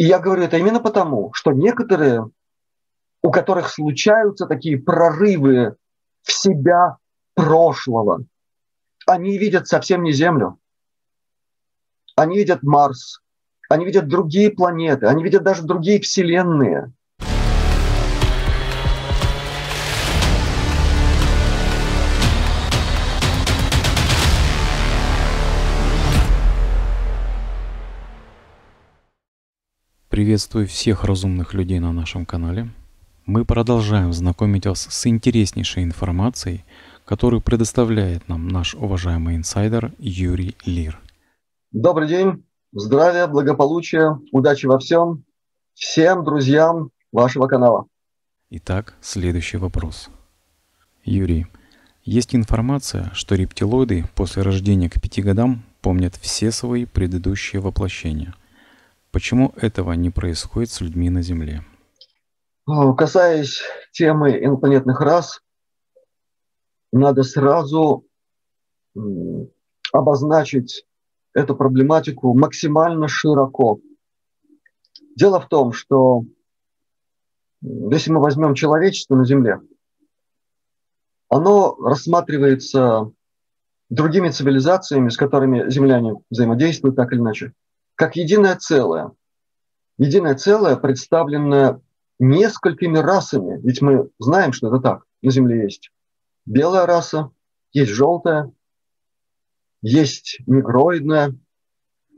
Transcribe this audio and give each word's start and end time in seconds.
И 0.00 0.04
я 0.04 0.18
говорю 0.18 0.44
это 0.44 0.56
именно 0.56 0.80
потому, 0.80 1.30
что 1.34 1.52
некоторые, 1.52 2.30
у 3.22 3.30
которых 3.30 3.68
случаются 3.68 4.46
такие 4.46 4.78
прорывы 4.78 5.76
в 6.22 6.32
себя 6.32 6.96
прошлого, 7.34 8.24
они 9.04 9.36
видят 9.36 9.68
совсем 9.68 10.02
не 10.02 10.12
Землю. 10.12 10.58
Они 12.16 12.38
видят 12.38 12.62
Марс, 12.62 13.20
они 13.68 13.84
видят 13.84 14.08
другие 14.08 14.50
планеты, 14.50 15.04
они 15.04 15.22
видят 15.22 15.42
даже 15.42 15.64
другие 15.64 16.00
вселенные. 16.00 16.94
Приветствую 30.20 30.66
всех 30.66 31.04
разумных 31.04 31.54
людей 31.54 31.78
на 31.78 31.94
нашем 31.94 32.26
канале. 32.26 32.68
Мы 33.24 33.46
продолжаем 33.46 34.12
знакомить 34.12 34.66
вас 34.66 34.86
с 34.90 35.06
интереснейшей 35.06 35.82
информацией, 35.82 36.66
которую 37.06 37.40
предоставляет 37.40 38.28
нам 38.28 38.46
наш 38.46 38.74
уважаемый 38.74 39.36
инсайдер 39.36 39.94
Юрий 39.98 40.58
Лир. 40.66 41.00
Добрый 41.72 42.06
день, 42.06 42.44
здравия, 42.70 43.28
благополучия, 43.28 44.20
удачи 44.30 44.66
во 44.66 44.78
всем, 44.78 45.24
всем 45.72 46.22
друзьям 46.22 46.90
вашего 47.12 47.46
канала. 47.46 47.86
Итак, 48.50 48.96
следующий 49.00 49.56
вопрос. 49.56 50.10
Юрий, 51.02 51.46
есть 52.04 52.34
информация, 52.34 53.10
что 53.14 53.36
рептилоиды 53.36 54.04
после 54.14 54.42
рождения 54.42 54.90
к 54.90 55.00
пяти 55.00 55.22
годам 55.22 55.62
помнят 55.80 56.14
все 56.16 56.50
свои 56.50 56.84
предыдущие 56.84 57.62
воплощения. 57.62 58.34
Почему 59.12 59.52
этого 59.56 59.92
не 59.92 60.10
происходит 60.10 60.70
с 60.70 60.80
людьми 60.80 61.10
на 61.10 61.22
Земле? 61.22 61.64
Касаясь 62.96 63.62
темы 63.92 64.38
инопланетных 64.42 65.00
рас, 65.00 65.40
надо 66.92 67.22
сразу 67.24 68.06
обозначить 69.92 70.86
эту 71.32 71.56
проблематику 71.56 72.34
максимально 72.34 73.08
широко. 73.08 73.80
Дело 75.16 75.40
в 75.40 75.48
том, 75.48 75.72
что 75.72 76.22
если 77.62 78.12
мы 78.12 78.20
возьмем 78.20 78.54
человечество 78.54 79.16
на 79.16 79.24
Земле, 79.24 79.60
оно 81.28 81.76
рассматривается 81.76 83.10
другими 83.88 84.28
цивилизациями, 84.28 85.08
с 85.08 85.16
которыми 85.16 85.68
земляне 85.68 86.14
взаимодействуют 86.30 86.96
так 86.96 87.12
или 87.12 87.20
иначе, 87.20 87.52
как 88.00 88.16
единое 88.16 88.56
целое. 88.56 89.12
Единое 89.98 90.34
целое, 90.34 90.76
представленное 90.76 91.82
несколькими 92.18 92.96
расами. 92.96 93.60
Ведь 93.60 93.82
мы 93.82 94.08
знаем, 94.18 94.54
что 94.54 94.68
это 94.68 94.78
так. 94.78 95.04
На 95.20 95.30
Земле 95.30 95.64
есть 95.64 95.90
белая 96.46 96.86
раса, 96.86 97.30
есть 97.72 97.90
желтая, 97.90 98.50
есть 99.82 100.38
негроидная, 100.46 101.36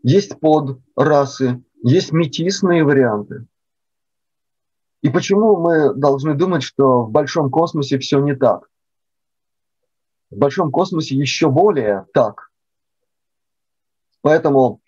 есть 0.05 0.39
подрасы, 0.39 1.65
есть 1.83 2.13
метисные 2.13 2.85
варианты. 2.85 3.49
И 5.01 5.11
почему 5.11 5.57
мы 5.57 5.95
должны 5.95 6.35
думать, 6.35 6.63
что 6.63 7.07
в 7.07 7.11
большом 7.11 7.51
космосе 7.51 7.99
все 7.99 8.21
не 8.21 8.37
так? 8.37 8.71
В 10.31 10.37
большом 10.37 10.71
космосе 10.71 11.17
еще 11.17 11.51
более 11.51 12.07
так. 12.15 12.53
Поэтому 14.21 14.81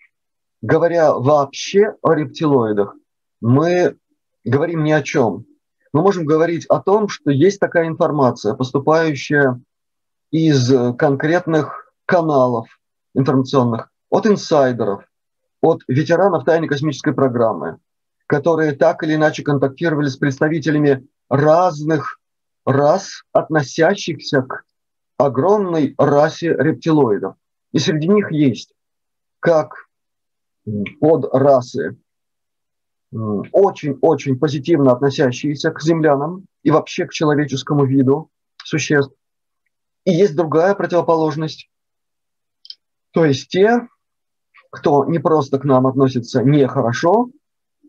говоря 0.61 1.13
вообще 1.13 1.95
о 2.01 2.13
рептилоидах, 2.13 2.95
мы 3.41 3.97
говорим 4.43 4.83
ни 4.83 4.91
о 4.91 5.01
чем. 5.01 5.45
Мы 5.93 6.01
можем 6.01 6.25
говорить 6.25 6.65
о 6.67 6.79
том, 6.79 7.07
что 7.07 7.31
есть 7.31 7.59
такая 7.59 7.87
информация, 7.87 8.53
поступающая 8.53 9.61
из 10.31 10.69
конкретных 10.97 11.93
каналов 12.05 12.67
информационных, 13.13 13.89
от 14.09 14.27
инсайдеров, 14.27 15.03
от 15.61 15.81
ветеранов 15.87 16.43
тайной 16.43 16.67
космической 16.67 17.13
программы, 17.13 17.77
которые 18.27 18.73
так 18.73 19.03
или 19.03 19.15
иначе 19.15 19.43
контактировали 19.43 20.07
с 20.07 20.17
представителями 20.17 21.07
разных 21.29 22.19
рас, 22.65 23.23
относящихся 23.31 24.41
к 24.41 24.63
огромной 25.17 25.95
расе 25.97 26.49
рептилоидов. 26.49 27.35
И 27.71 27.79
среди 27.79 28.07
них 28.07 28.31
есть 28.31 28.73
как 29.39 29.84
под 30.99 31.33
расы, 31.33 31.97
очень-очень 33.11 34.37
позитивно 34.37 34.91
относящиеся 34.91 35.71
к 35.71 35.81
землянам 35.81 36.45
и 36.63 36.71
вообще 36.71 37.05
к 37.05 37.13
человеческому 37.13 37.85
виду 37.85 38.29
существ. 38.63 39.13
И 40.05 40.11
есть 40.11 40.35
другая 40.35 40.75
противоположность. 40.75 41.69
То 43.11 43.25
есть 43.25 43.47
те, 43.47 43.87
кто 44.71 45.05
не 45.05 45.19
просто 45.19 45.59
к 45.59 45.63
нам 45.63 45.87
относится 45.87 46.43
нехорошо, 46.43 47.29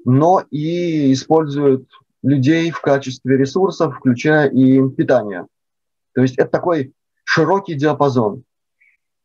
но 0.05 0.45
и 0.51 1.13
используют 1.13 1.89
людей 2.23 2.71
в 2.71 2.81
качестве 2.81 3.37
ресурсов, 3.37 3.97
включая 3.97 4.49
и 4.49 4.89
питание. 4.91 5.47
То 6.15 6.23
есть 6.23 6.39
это 6.39 6.51
такой 6.51 6.95
широкий 7.25 7.75
диапазон. 7.75 8.45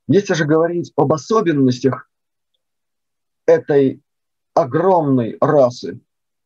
Если 0.07 0.33
же 0.33 0.45
говорить 0.45 0.91
об 0.95 1.13
особенностях 1.13 2.09
этой 3.51 4.01
огромной 4.53 5.37
расы, 5.39 5.99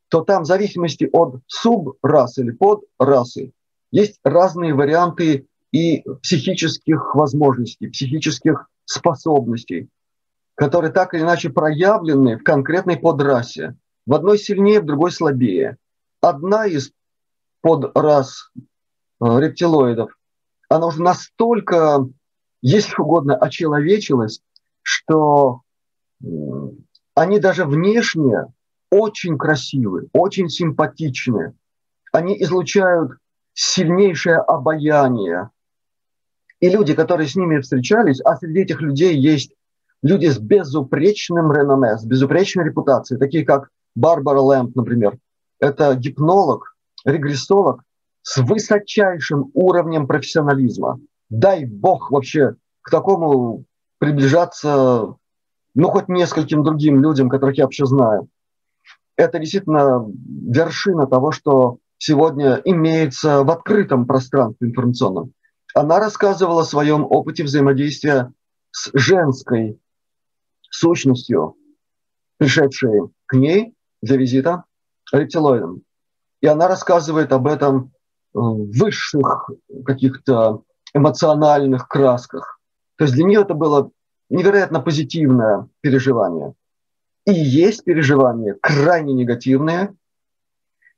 то 0.10 0.22
там 0.22 0.44
в 0.44 0.48
зависимости 0.48 1.10
от 1.12 1.42
субрасы 1.48 2.42
или 2.42 2.52
подрасы 2.52 3.52
есть 3.92 4.20
разные 4.24 4.74
варианты 4.74 5.48
и 5.72 6.04
психических 6.22 7.16
возможностей, 7.16 7.88
психических 7.88 8.68
способностей, 8.86 9.90
которые 10.56 10.92
так 10.92 11.14
или 11.14 11.22
иначе 11.22 11.50
проявлены 11.50 12.38
в 12.38 12.44
конкретной 12.44 12.98
подрасе. 12.98 13.76
В 14.06 14.14
одной 14.14 14.38
сильнее, 14.38 14.82
в 14.82 14.86
другой 14.86 15.12
слабее. 15.12 15.78
Одна 16.22 16.66
из 16.68 16.92
подрас 17.62 18.52
э, 18.56 18.66
рептилоидов, 19.20 20.16
она 20.70 20.88
уже 20.88 21.02
настолько, 21.02 22.06
если 22.62 23.02
угодно, 23.02 23.36
очеловечилась, 23.36 24.42
что 24.82 25.62
они 27.16 27.40
даже 27.40 27.66
внешне 27.66 28.46
очень 28.92 29.38
красивы, 29.38 30.08
очень 30.14 30.50
симпатичны. 30.50 31.54
Они 32.12 32.42
излучают 32.44 33.14
сильнейшее 33.54 34.38
обаяние. 34.38 35.50
И 36.60 36.70
люди, 36.70 36.94
которые 36.94 37.28
с 37.28 37.36
ними 37.36 37.60
встречались, 37.60 38.22
а 38.22 38.36
среди 38.36 38.62
этих 38.62 38.82
людей 38.82 39.18
есть 39.18 39.54
люди 40.02 40.28
с 40.28 40.38
безупречным 40.38 41.52
реноме, 41.52 41.98
с 41.98 42.06
безупречной 42.06 42.66
репутацией, 42.66 43.20
такие 43.20 43.46
как 43.46 43.70
Барбара 43.96 44.42
Лэмп, 44.42 44.76
например. 44.76 45.18
Это 45.60 45.96
гипнолог, 45.96 46.76
регрессолог 47.06 47.82
с 48.22 48.38
высочайшим 48.38 49.52
уровнем 49.54 50.08
профессионализма. 50.08 51.00
Дай 51.30 51.66
бог 51.66 52.12
вообще 52.12 52.56
к 52.82 52.92
такому 52.92 53.64
приближаться 54.00 55.16
ну, 55.76 55.90
хоть 55.90 56.08
нескольким 56.08 56.64
другим 56.64 57.02
людям, 57.02 57.30
которых 57.30 57.58
я 57.58 57.66
вообще 57.66 57.86
знаю. 57.86 58.30
Это 59.18 59.40
действительно 59.40 60.06
вершина 60.26 61.06
того, 61.06 61.32
что 61.32 61.78
сегодня 61.98 62.62
имеется 62.64 63.44
в 63.44 63.52
открытом 63.52 64.06
пространстве 64.08 64.70
информационном. 64.70 65.34
Она 65.74 66.00
рассказывала 66.00 66.62
о 66.62 66.66
своем 66.66 67.06
опыте 67.06 67.44
взаимодействия 67.44 68.32
с 68.72 68.90
женской 68.94 69.78
сущностью, 70.70 71.56
пришедшей 72.38 73.10
к 73.26 73.36
ней 73.36 73.74
для 74.02 74.18
визита 74.18 74.64
рептилоидом. 75.12 75.82
И 76.42 76.48
она 76.48 76.68
рассказывает 76.68 77.32
об 77.32 77.48
этом 77.48 77.92
в 78.34 78.78
высших 78.78 79.50
каких-то 79.86 80.64
эмоциональных 80.94 81.88
красках. 81.88 82.60
То 82.98 83.06
есть 83.06 83.16
для 83.16 83.26
нее 83.26 83.42
это 83.42 83.54
было 83.54 83.92
невероятно 84.30 84.80
позитивное 84.80 85.68
переживание. 85.82 86.54
И 87.26 87.34
есть 87.34 87.84
переживания 87.84 88.56
крайне 88.62 89.14
негативные, 89.14 89.96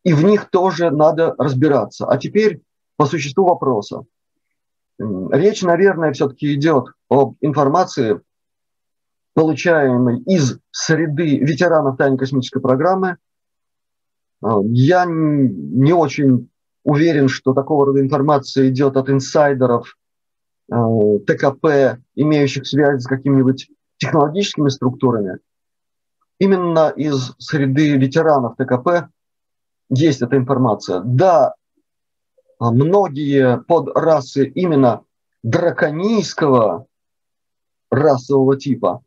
и 0.04 0.14
в 0.14 0.24
них 0.24 0.50
тоже 0.50 0.90
надо 0.92 1.36
разбираться. 1.38 2.06
А 2.06 2.18
теперь 2.18 2.62
по 2.98 3.06
существу 3.06 3.46
вопроса. 3.46 4.06
Речь, 5.00 5.62
наверное, 5.62 6.12
все-таки 6.12 6.54
идет 6.56 6.88
об 7.10 7.36
информации, 7.42 8.20
получаемой 9.34 10.22
из 10.24 10.58
среды 10.72 11.38
ветеранов 11.38 11.98
тайной 11.98 12.18
космической 12.18 12.60
программы. 12.60 13.18
Я 14.42 15.06
не 15.08 15.94
очень 15.94 16.50
уверен, 16.84 17.28
что 17.28 17.54
такого 17.54 17.86
рода 17.86 18.02
информация 18.02 18.70
идет 18.70 18.98
от 18.98 19.10
инсайдеров 19.10 19.96
ТКП, 20.70 22.00
имеющих 22.16 22.68
связь 22.68 23.04
с 23.04 23.08
какими-нибудь 23.08 23.70
технологическими 23.98 24.70
структурами. 24.70 25.40
именно 26.40 26.90
из 26.90 27.34
среды 27.40 27.98
ветеранов 27.98 28.56
ТКП 28.58 29.10
есть 29.90 30.22
эта 30.22 30.38
информация. 30.38 31.02
Да, 31.04 31.56
многие 32.60 33.60
подрасы 33.64 34.46
именно 34.46 35.02
драконийского 35.44 36.86
расового 37.90 38.58
типа 38.58 39.02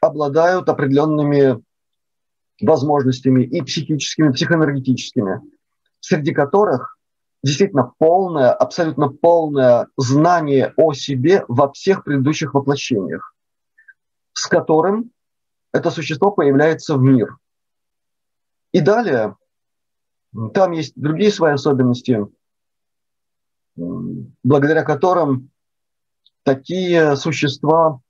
обладают 0.00 0.68
определенными 0.68 1.62
возможностями 2.62 3.42
и 3.42 3.60
психическими, 3.62 4.28
и 4.28 4.32
психоэнергетическими, 4.32 5.40
среди 6.00 6.32
которых 6.32 6.96
действительно 7.42 7.92
полное, 7.98 8.52
абсолютно 8.52 9.08
полное 9.08 9.88
знание 9.96 10.72
о 10.76 10.92
себе 10.92 11.44
во 11.48 11.72
всех 11.72 12.04
предыдущих 12.04 12.54
воплощениях, 12.54 13.34
с 14.32 14.46
которым 14.46 15.10
это 15.72 15.90
существо 15.90 16.30
появляется 16.30 16.96
в 16.96 17.02
мир. 17.02 17.36
И 18.72 18.80
далее, 18.80 19.36
там 20.54 20.72
есть 20.72 20.92
другие 20.96 21.30
свои 21.30 21.54
особенности, 21.54 22.26
благодаря 23.76 24.82
которым 24.82 25.50
такие 26.42 27.16
существа 27.16 28.00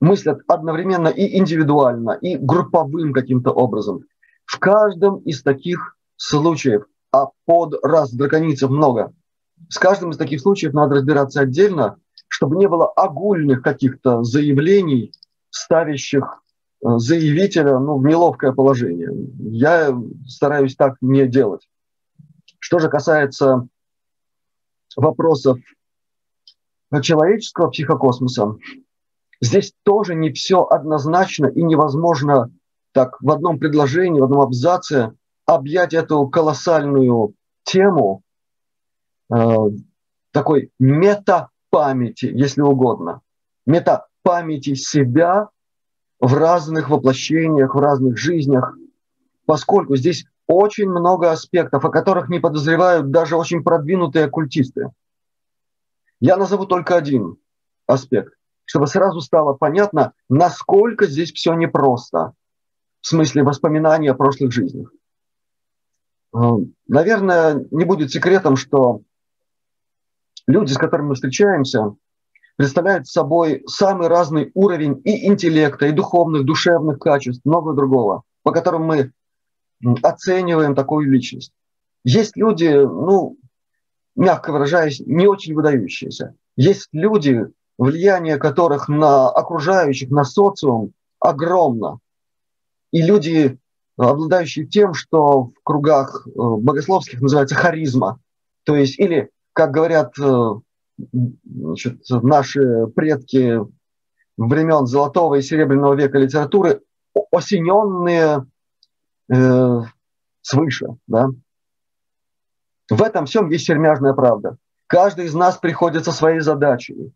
мыслят 0.00 0.40
одновременно 0.46 1.08
и 1.08 1.38
индивидуально, 1.38 2.12
и 2.12 2.36
групповым 2.36 3.12
каким-то 3.12 3.50
образом. 3.50 4.04
В 4.44 4.58
каждом 4.58 5.18
из 5.18 5.42
таких 5.42 5.96
случаев, 6.16 6.86
а 7.12 7.26
под 7.44 7.74
раз 7.82 8.12
драконицев 8.12 8.70
много, 8.70 9.12
с 9.68 9.78
каждым 9.78 10.10
из 10.10 10.16
таких 10.16 10.40
случаев 10.40 10.72
надо 10.72 10.96
разбираться 10.96 11.40
отдельно, 11.40 11.96
чтобы 12.28 12.56
не 12.56 12.68
было 12.68 12.86
огульных 12.86 13.62
каких-то 13.62 14.22
заявлений, 14.22 15.12
ставящих 15.50 16.42
э, 16.84 16.98
заявителя 16.98 17.78
ну, 17.78 17.98
в 17.98 18.04
неловкое 18.04 18.52
положение. 18.52 19.10
Я 19.38 19.96
стараюсь 20.26 20.76
так 20.76 20.96
не 21.00 21.26
делать. 21.26 21.68
Что 22.58 22.78
же 22.78 22.88
касается 22.88 23.66
вопросов 24.96 25.58
человеческого 27.02 27.70
психокосмоса, 27.70 28.56
Здесь 29.40 29.72
тоже 29.84 30.14
не 30.14 30.32
все 30.32 30.64
однозначно 30.64 31.46
и 31.46 31.62
невозможно 31.62 32.50
так 32.92 33.20
в 33.20 33.30
одном 33.30 33.58
предложении, 33.58 34.20
в 34.20 34.24
одном 34.24 34.40
абзаце 34.40 35.12
объять 35.48 35.94
эту 35.94 36.28
колоссальную 36.28 37.34
тему 37.64 38.22
э, 39.32 39.56
такой 40.30 40.70
метапамяти, 40.78 42.26
если 42.26 42.60
угодно, 42.60 43.20
метапамяти 43.66 44.74
себя 44.74 45.48
в 46.20 46.34
разных 46.34 46.90
воплощениях, 46.90 47.74
в 47.74 47.78
разных 47.78 48.18
жизнях, 48.18 48.76
поскольку 49.46 49.96
здесь 49.96 50.26
очень 50.46 50.88
много 50.88 51.30
аспектов, 51.30 51.84
о 51.84 51.90
которых 51.90 52.28
не 52.28 52.40
подозревают 52.40 53.10
даже 53.10 53.36
очень 53.36 53.62
продвинутые 53.62 54.26
оккультисты. 54.26 54.90
Я 56.20 56.36
назову 56.36 56.66
только 56.66 56.96
один 56.96 57.36
аспект 57.86 58.38
чтобы 58.68 58.86
сразу 58.86 59.22
стало 59.22 59.54
понятно, 59.54 60.12
насколько 60.28 61.06
здесь 61.06 61.32
все 61.32 61.54
непросто 61.54 62.34
в 63.00 63.06
смысле 63.06 63.42
воспоминаний 63.42 64.08
о 64.08 64.14
прошлых 64.14 64.52
жизнях. 64.52 64.92
Наверное, 66.86 67.66
не 67.70 67.84
будет 67.84 68.10
секретом, 68.10 68.56
что 68.56 69.02
люди, 70.46 70.72
с 70.72 70.76
которыми 70.78 71.08
мы 71.08 71.14
встречаемся, 71.14 71.94
представляют 72.56 73.06
собой 73.06 73.62
самый 73.66 74.08
разный 74.08 74.50
уровень 74.54 75.00
и 75.04 75.28
интеллекта, 75.28 75.86
и 75.86 75.92
духовных, 75.92 76.44
душевных 76.44 76.98
качеств, 76.98 77.44
много 77.44 77.72
другого, 77.72 78.22
по 78.42 78.52
которым 78.52 78.84
мы 78.84 79.12
оцениваем 80.02 80.74
такую 80.74 81.10
личность. 81.10 81.52
Есть 82.04 82.36
люди, 82.36 82.68
ну, 82.68 83.36
мягко 84.16 84.52
выражаясь, 84.52 85.00
не 85.00 85.26
очень 85.26 85.54
выдающиеся. 85.54 86.34
Есть 86.56 86.88
люди, 86.92 87.46
влияние 87.78 88.38
которых 88.38 88.88
на 88.88 89.28
окружающих, 89.28 90.10
на 90.10 90.24
социум 90.24 90.92
огромно. 91.20 91.98
И 92.90 93.02
люди, 93.02 93.58
обладающие 93.98 94.66
тем, 94.66 94.94
что 94.94 95.44
в 95.44 95.52
кругах 95.62 96.26
э, 96.26 96.30
богословских 96.34 97.20
называется 97.20 97.54
харизма, 97.54 98.20
то 98.64 98.76
есть 98.76 98.98
или, 98.98 99.30
как 99.52 99.70
говорят 99.70 100.12
э, 100.18 100.50
значит, 101.44 102.00
наши 102.08 102.86
предки 102.94 103.58
времен 104.36 104.86
золотого 104.86 105.36
и 105.36 105.42
серебряного 105.42 105.94
века 105.94 106.18
литературы, 106.18 106.80
осененные 107.32 108.46
э, 109.30 109.80
свыше. 110.42 110.86
Да? 111.06 111.28
В 112.90 113.02
этом 113.02 113.26
всем 113.26 113.50
есть 113.50 113.66
сермяжная 113.66 114.14
правда. 114.14 114.56
Каждый 114.86 115.26
из 115.26 115.34
нас 115.34 115.58
приходит 115.58 116.04
со 116.04 116.12
своей 116.12 116.40
задачей 116.40 117.12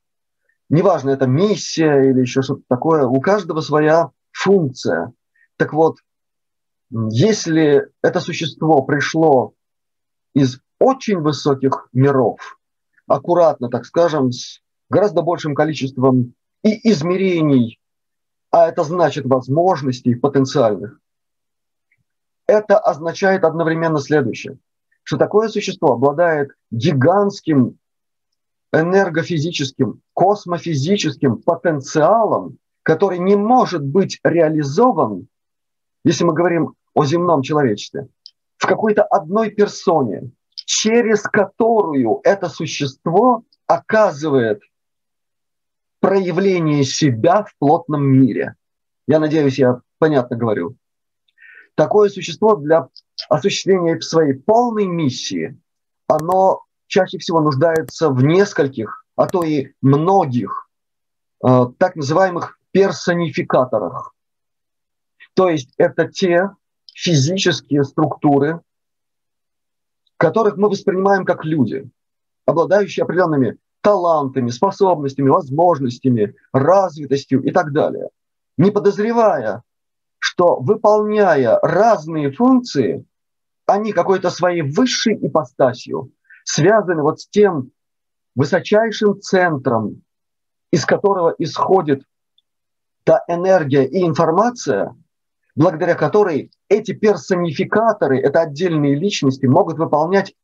неважно, 0.72 1.10
это 1.10 1.26
миссия 1.26 2.10
или 2.10 2.20
еще 2.20 2.42
что-то 2.42 2.62
такое, 2.68 3.04
у 3.04 3.20
каждого 3.20 3.60
своя 3.60 4.10
функция. 4.32 5.12
Так 5.56 5.72
вот, 5.72 5.98
если 6.92 7.88
это 8.02 8.20
существо 8.20 8.82
пришло 8.82 9.54
из 10.34 10.60
очень 10.78 11.18
высоких 11.18 11.88
миров, 11.92 12.58
аккуратно, 13.06 13.70
так 13.70 13.86
скажем, 13.86 14.30
с 14.30 14.60
гораздо 14.90 15.22
большим 15.22 15.54
количеством 15.54 16.34
и 16.62 16.90
измерений, 16.90 17.80
а 18.50 18.68
это 18.68 18.84
значит 18.84 19.24
возможностей 19.24 20.14
потенциальных, 20.14 20.98
это 22.46 22.78
означает 22.78 23.44
одновременно 23.44 23.98
следующее, 23.98 24.58
что 25.02 25.16
такое 25.16 25.48
существо 25.48 25.92
обладает 25.92 26.50
гигантским 26.70 27.78
энергофизическим, 28.70 30.02
космофизическим 30.12 31.38
потенциалом, 31.38 32.58
который 32.82 33.18
не 33.18 33.36
может 33.36 33.82
быть 33.82 34.18
реализован, 34.24 35.28
если 36.04 36.24
мы 36.24 36.34
говорим 36.34 36.74
о 36.94 37.04
земном 37.04 37.42
человечестве, 37.42 38.08
в 38.56 38.66
какой-то 38.66 39.02
одной 39.02 39.50
персоне, 39.50 40.30
через 40.54 41.22
которую 41.22 42.20
это 42.24 42.48
существо 42.48 43.44
оказывает 43.66 44.60
проявление 46.00 46.84
себя 46.84 47.44
в 47.44 47.54
плотном 47.58 48.04
мире. 48.04 48.54
Я 49.06 49.18
надеюсь, 49.20 49.58
я 49.58 49.80
понятно 49.98 50.36
говорю. 50.36 50.76
Такое 51.74 52.10
существо 52.10 52.56
для 52.56 52.88
осуществления 53.28 54.00
своей 54.00 54.34
полной 54.34 54.86
миссии, 54.86 55.58
оно 56.06 56.64
чаще 56.86 57.18
всего 57.18 57.40
нуждается 57.40 58.10
в 58.10 58.22
нескольких, 58.22 59.06
а 59.16 59.26
то 59.26 59.42
и 59.42 59.72
многих 59.80 60.68
э, 61.44 61.66
так 61.78 61.96
называемых 61.96 62.58
персонификаторах. 62.72 64.14
То 65.34 65.48
есть 65.48 65.72
это 65.78 66.08
те 66.08 66.50
физические 66.92 67.84
структуры, 67.84 68.60
которых 70.16 70.56
мы 70.56 70.68
воспринимаем 70.68 71.24
как 71.24 71.44
люди, 71.44 71.90
обладающие 72.44 73.02
определенными 73.02 73.58
талантами, 73.80 74.50
способностями, 74.50 75.28
возможностями, 75.28 76.34
развитостью 76.52 77.42
и 77.42 77.50
так 77.50 77.72
далее, 77.72 78.08
не 78.56 78.70
подозревая, 78.70 79.62
что 80.18 80.60
выполняя 80.60 81.58
разные 81.60 82.30
функции, 82.30 83.04
они 83.66 83.92
какой-то 83.92 84.30
своей 84.30 84.62
высшей 84.62 85.18
ипостасью 85.26 86.12
связаны 86.44 87.02
вот 87.02 87.20
с 87.20 87.28
тем 87.28 87.72
высочайшим 88.34 89.20
центром, 89.20 90.02
из 90.70 90.84
которого 90.86 91.34
исходит 91.38 92.04
та 93.04 93.24
энергия 93.28 93.84
и 93.84 94.06
информация, 94.06 94.96
благодаря 95.54 95.94
которой 95.94 96.50
эти 96.68 96.92
персонификаторы, 96.92 98.18
это 98.20 98.40
отдельные 98.40 98.94
личности, 98.94 99.46
могут 99.46 99.78
выполнять 99.78 100.34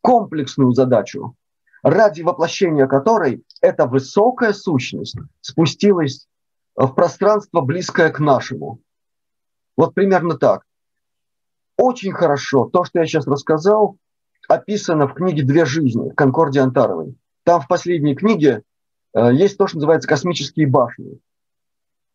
комплексную 0.00 0.72
задачу, 0.72 1.34
ради 1.82 2.22
воплощения 2.22 2.86
которой 2.86 3.42
эта 3.60 3.86
высокая 3.86 4.52
сущность 4.52 5.16
спустилась 5.40 6.26
в 6.76 6.88
пространство, 6.88 7.60
близкое 7.60 8.10
к 8.10 8.20
нашему. 8.20 8.80
Вот 9.76 9.94
примерно 9.94 10.36
так. 10.36 10.62
Очень 11.76 12.12
хорошо 12.12 12.68
то, 12.68 12.84
что 12.84 12.98
я 12.98 13.06
сейчас 13.06 13.26
рассказал, 13.26 13.96
описано 14.48 15.06
в 15.06 15.14
книге 15.14 15.44
«Две 15.44 15.64
жизни» 15.64 16.10
Конкорди 16.10 16.58
Антаровой. 16.58 17.16
Там 17.44 17.60
в 17.60 17.68
последней 17.68 18.16
книге 18.16 18.62
э, 19.14 19.32
есть 19.32 19.56
то, 19.56 19.66
что 19.66 19.76
называется 19.76 20.08
космические 20.08 20.66
башни. 20.66 21.20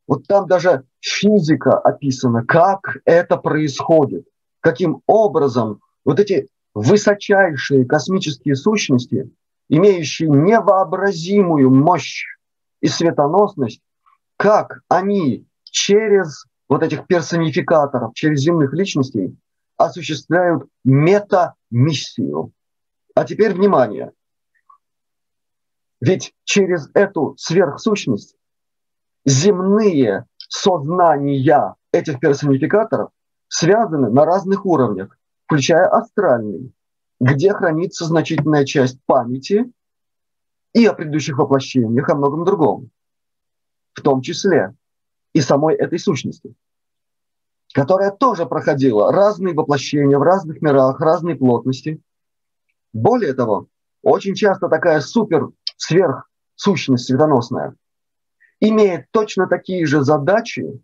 Вот 0.07 0.27
там 0.27 0.47
даже 0.47 0.83
физика 0.99 1.77
описана, 1.77 2.45
как 2.45 2.97
это 3.05 3.37
происходит, 3.37 4.27
каким 4.59 5.01
образом 5.07 5.79
вот 6.03 6.19
эти 6.19 6.49
высочайшие 6.73 7.85
космические 7.85 8.55
сущности, 8.55 9.31
имеющие 9.69 10.29
невообразимую 10.29 11.69
мощь 11.69 12.25
и 12.81 12.87
светоносность, 12.87 13.81
как 14.37 14.81
они 14.89 15.45
через 15.63 16.45
вот 16.67 16.83
этих 16.83 17.07
персонификаторов 17.07 18.13
через 18.13 18.41
земных 18.41 18.73
личностей 18.73 19.37
осуществляют 19.77 20.67
метамиссию. 20.83 22.51
А 23.15 23.25
теперь 23.25 23.53
внимание. 23.53 24.11
Ведь 26.01 26.33
через 26.43 26.89
эту 26.93 27.35
сверхсущность 27.37 28.35
земные 29.25 30.25
сознания 30.49 31.75
этих 31.91 32.19
персонификаторов 32.19 33.09
связаны 33.47 34.09
на 34.09 34.25
разных 34.25 34.65
уровнях, 34.65 35.17
включая 35.45 35.87
астральный, 35.87 36.73
где 37.19 37.53
хранится 37.53 38.05
значительная 38.05 38.65
часть 38.65 38.99
памяти 39.05 39.71
и 40.73 40.85
о 40.85 40.93
предыдущих 40.93 41.37
воплощениях, 41.37 42.09
о 42.09 42.15
многом 42.15 42.45
другом, 42.45 42.89
в 43.93 44.01
том 44.01 44.21
числе 44.21 44.73
и 45.33 45.41
самой 45.41 45.75
этой 45.75 45.99
сущности, 45.99 46.55
которая 47.73 48.11
тоже 48.11 48.45
проходила 48.45 49.11
разные 49.11 49.53
воплощения 49.53 50.17
в 50.17 50.23
разных 50.23 50.61
мирах, 50.61 50.99
разной 50.99 51.35
плотности. 51.35 52.01
Более 52.91 53.33
того, 53.33 53.67
очень 54.01 54.35
часто 54.35 54.67
такая 54.67 54.99
супер 54.99 55.49
сверхсущность 55.77 57.05
светоносная 57.05 57.75
имеет 58.69 59.11
точно 59.11 59.47
такие 59.47 59.85
же 59.85 60.03
задачи 60.03 60.81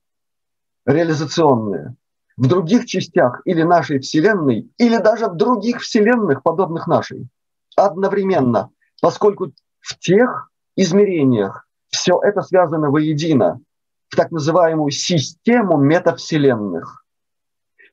реализационные 0.86 1.96
в 2.36 2.48
других 2.48 2.86
частях 2.86 3.42
или 3.46 3.64
нашей 3.64 4.00
Вселенной, 4.00 4.72
или 4.78 4.98
даже 4.98 5.28
в 5.28 5.36
других 5.36 5.82
Вселенных, 5.82 6.44
подобных 6.44 6.88
нашей, 6.88 7.28
одновременно, 7.76 8.70
поскольку 9.02 9.54
в 9.80 9.98
тех 10.00 10.50
измерениях 10.76 11.68
все 11.90 12.20
это 12.22 12.42
связано 12.42 12.90
воедино, 12.90 13.62
в 14.10 14.16
так 14.16 14.32
называемую 14.32 14.92
систему 14.92 15.78
метавселенных, 15.78 17.06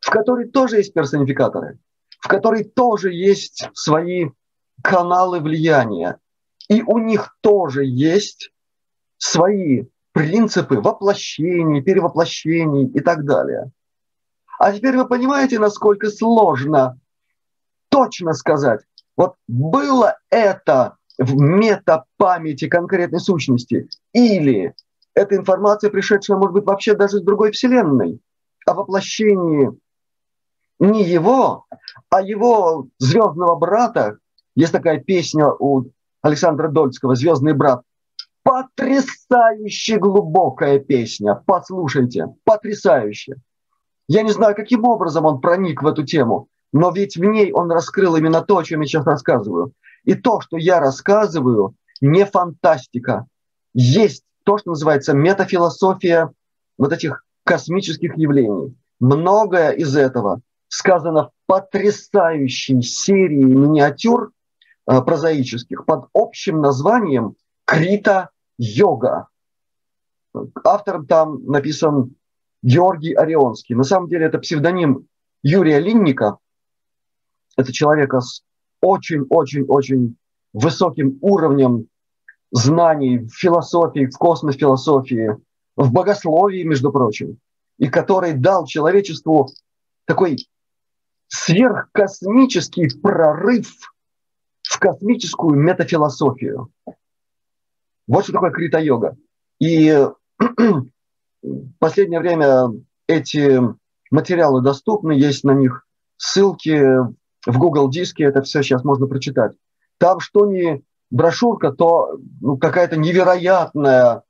в 0.00 0.10
которой 0.10 0.48
тоже 0.48 0.78
есть 0.78 0.94
персонификаторы, 0.94 1.78
в 2.20 2.28
которой 2.28 2.64
тоже 2.64 3.12
есть 3.12 3.68
свои 3.74 4.30
каналы 4.82 5.40
влияния, 5.40 6.18
и 6.68 6.82
у 6.82 6.98
них 6.98 7.36
тоже 7.40 7.84
есть 7.84 8.50
свои 9.18 9.84
принципы 10.12 10.80
воплощений, 10.80 11.82
перевоплощений 11.82 12.86
и 12.86 13.00
так 13.00 13.24
далее. 13.24 13.70
А 14.58 14.72
теперь 14.72 14.96
вы 14.96 15.06
понимаете, 15.06 15.58
насколько 15.58 16.08
сложно 16.08 16.98
точно 17.90 18.32
сказать, 18.32 18.80
вот 19.16 19.34
было 19.46 20.16
это 20.30 20.96
в 21.18 21.36
метапамяти 21.36 22.68
конкретной 22.68 23.20
сущности 23.20 23.88
или 24.12 24.74
эта 25.14 25.36
информация, 25.36 25.90
пришедшая, 25.90 26.36
может 26.36 26.52
быть, 26.52 26.64
вообще 26.64 26.94
даже 26.94 27.18
из 27.18 27.22
другой 27.22 27.52
вселенной, 27.52 28.20
о 28.66 28.74
воплощении 28.74 29.70
не 30.78 31.04
его, 31.04 31.64
а 32.10 32.20
его 32.20 32.88
звездного 32.98 33.56
брата. 33.56 34.18
Есть 34.54 34.72
такая 34.72 34.98
песня 35.00 35.48
у 35.48 35.86
Александра 36.20 36.68
Дольского 36.68 37.14
«Звездный 37.14 37.54
брат». 37.54 37.82
Потрясающе 38.46 39.98
глубокая 39.98 40.78
песня. 40.78 41.34
Послушайте, 41.46 42.26
потрясающе. 42.44 43.34
Я 44.06 44.22
не 44.22 44.30
знаю, 44.30 44.54
каким 44.54 44.84
образом 44.84 45.24
он 45.24 45.40
проник 45.40 45.82
в 45.82 45.86
эту 45.88 46.04
тему, 46.04 46.46
но 46.72 46.92
ведь 46.92 47.16
в 47.16 47.24
ней 47.24 47.50
он 47.50 47.72
раскрыл 47.72 48.14
именно 48.14 48.42
то, 48.42 48.58
о 48.58 48.62
чем 48.62 48.82
я 48.82 48.86
сейчас 48.86 49.04
рассказываю. 49.04 49.72
И 50.04 50.14
то, 50.14 50.40
что 50.40 50.58
я 50.58 50.78
рассказываю, 50.78 51.74
не 52.00 52.24
фантастика. 52.24 53.26
Есть 53.74 54.22
то, 54.44 54.58
что 54.58 54.70
называется 54.70 55.12
метафилософия 55.12 56.30
вот 56.78 56.92
этих 56.92 57.24
космических 57.42 58.16
явлений. 58.16 58.76
Многое 59.00 59.70
из 59.72 59.96
этого 59.96 60.40
сказано 60.68 61.30
в 61.30 61.30
потрясающей 61.46 62.80
серии 62.80 63.42
миниатюр 63.42 64.30
э, 64.88 65.00
прозаических 65.02 65.84
под 65.84 66.04
общим 66.12 66.60
названием 66.60 67.34
Крита-йога. 68.58 69.28
Автором 70.64 71.06
там 71.06 71.44
написан 71.46 72.14
Георгий 72.62 73.12
Орионский. 73.12 73.74
На 73.74 73.84
самом 73.84 74.08
деле 74.08 74.26
это 74.26 74.38
псевдоним 74.38 75.06
Юрия 75.42 75.78
Линника. 75.80 76.38
Это 77.56 77.72
человека 77.72 78.20
с 78.20 78.42
очень-очень-очень 78.80 80.16
высоким 80.52 81.18
уровнем 81.22 81.88
знаний 82.50 83.18
в 83.18 83.30
философии, 83.30 84.06
в 84.06 84.16
космос-философии, 84.18 85.36
в 85.76 85.92
богословии, 85.92 86.62
между 86.64 86.92
прочим, 86.92 87.38
и 87.78 87.88
который 87.88 88.34
дал 88.34 88.66
человечеству 88.66 89.50
такой 90.04 90.36
сверхкосмический 91.28 92.88
прорыв 93.00 93.68
в 94.62 94.78
космическую 94.78 95.56
метафилософию. 95.56 96.70
Вот 98.06 98.24
что 98.24 98.32
такое 98.32 98.50
крита-йога. 98.50 99.16
И 99.58 99.90
в 100.38 100.88
последнее 101.78 102.20
время 102.20 102.68
эти 103.06 103.60
материалы 104.10 104.62
доступны, 104.62 105.12
есть 105.12 105.44
на 105.44 105.52
них 105.52 105.86
ссылки 106.16 106.98
в 107.46 107.58
Google 107.58 107.88
диске, 107.90 108.24
это 108.24 108.42
все 108.42 108.62
сейчас 108.62 108.84
можно 108.84 109.06
прочитать. 109.06 109.52
Там 109.98 110.20
что 110.20 110.46
ни 110.46 110.82
брошюрка, 111.10 111.72
то 111.72 112.18
ну, 112.40 112.56
какая-то 112.56 112.96
невероятная 112.96 114.22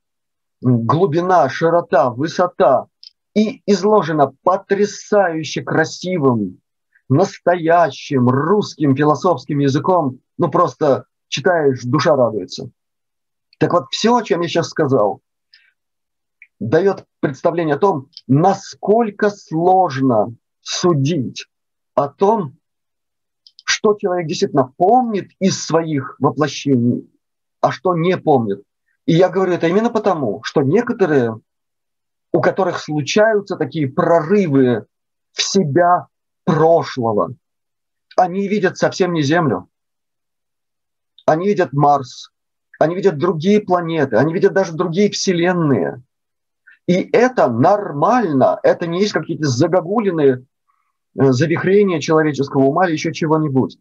глубина, 0.61 1.49
широта, 1.49 2.11
высота. 2.11 2.87
И 3.35 3.61
изложена 3.67 4.33
потрясающе 4.45 5.63
красивым, 5.63 6.61
настоящим 7.11 8.29
русским 8.31 8.97
философским 8.97 9.59
языком. 9.59 10.21
Ну 10.39 10.51
просто 10.51 11.05
читаешь, 11.29 11.83
душа 11.83 12.17
радуется. 12.17 12.71
Так 13.59 13.73
вот, 13.73 13.87
все, 13.91 14.17
о 14.17 14.23
чем 14.23 14.43
я 14.43 14.49
сейчас 14.49 14.69
сказал, 14.69 15.21
дает 16.59 17.05
представление 17.21 17.77
о 17.77 17.79
том, 17.79 18.11
насколько 18.27 19.31
сложно 19.31 20.35
судить 20.61 21.47
о 21.95 22.09
том, 22.09 22.57
что 23.65 23.95
человек 23.95 24.27
действительно 24.27 24.73
помнит 24.77 25.31
из 25.39 25.65
своих 25.65 26.17
воплощений, 26.19 27.11
а 27.61 27.73
что 27.73 27.95
не 27.95 28.17
помнит. 28.17 28.63
И 29.07 29.13
я 29.15 29.29
говорю 29.29 29.53
это 29.53 29.69
именно 29.69 29.91
потому, 29.91 30.43
что 30.43 30.63
некоторые, 30.63 31.41
у 32.33 32.41
которых 32.41 32.79
случаются 32.79 33.57
такие 33.57 33.89
прорывы 33.89 34.87
в 35.33 35.43
себя 35.43 36.09
прошлого, 36.45 37.35
они 38.17 38.49
видят 38.49 38.77
совсем 38.77 39.13
не 39.13 39.23
Землю. 39.23 39.69
Они 41.25 41.47
видят 41.47 41.73
Марс, 41.73 42.31
они 42.79 42.95
видят 42.95 43.19
другие 43.19 43.61
планеты, 43.61 44.17
они 44.17 44.33
видят 44.33 44.53
даже 44.53 44.73
другие 44.73 45.11
вселенные. 45.11 46.03
И 46.87 47.09
это 47.13 47.49
нормально, 47.49 48.61
это 48.63 48.87
не 48.87 49.01
есть 49.01 49.13
какие-то 49.13 49.47
загогулины 49.47 50.47
Э, 51.19 51.33
завихрение 51.33 52.01
человеческого 52.01 52.65
ума 52.65 52.87
или 52.87 52.93
еще 52.93 53.13
чего-нибудь. 53.13 53.79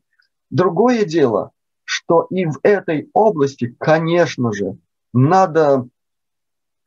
Другое 0.50 1.06
дело, 1.06 1.52
что 1.84 2.28
и 2.30 2.46
в 2.46 2.60
этой 2.64 3.10
области, 3.14 3.75
конечно 3.78 4.54
же, 4.54 4.78
надо 5.14 5.88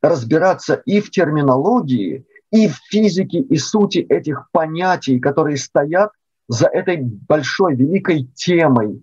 разбираться 0.00 0.74
и 0.86 1.00
в 1.00 1.10
терминологии, 1.10 2.24
и 2.50 2.68
в 2.68 2.76
физике, 2.88 3.40
и 3.40 3.56
сути 3.58 3.98
этих 3.98 4.48
понятий, 4.52 5.18
которые 5.18 5.56
стоят 5.56 6.12
за 6.48 6.66
этой 6.68 6.98
большой, 7.02 7.74
великой 7.74 8.24
темой 8.34 9.02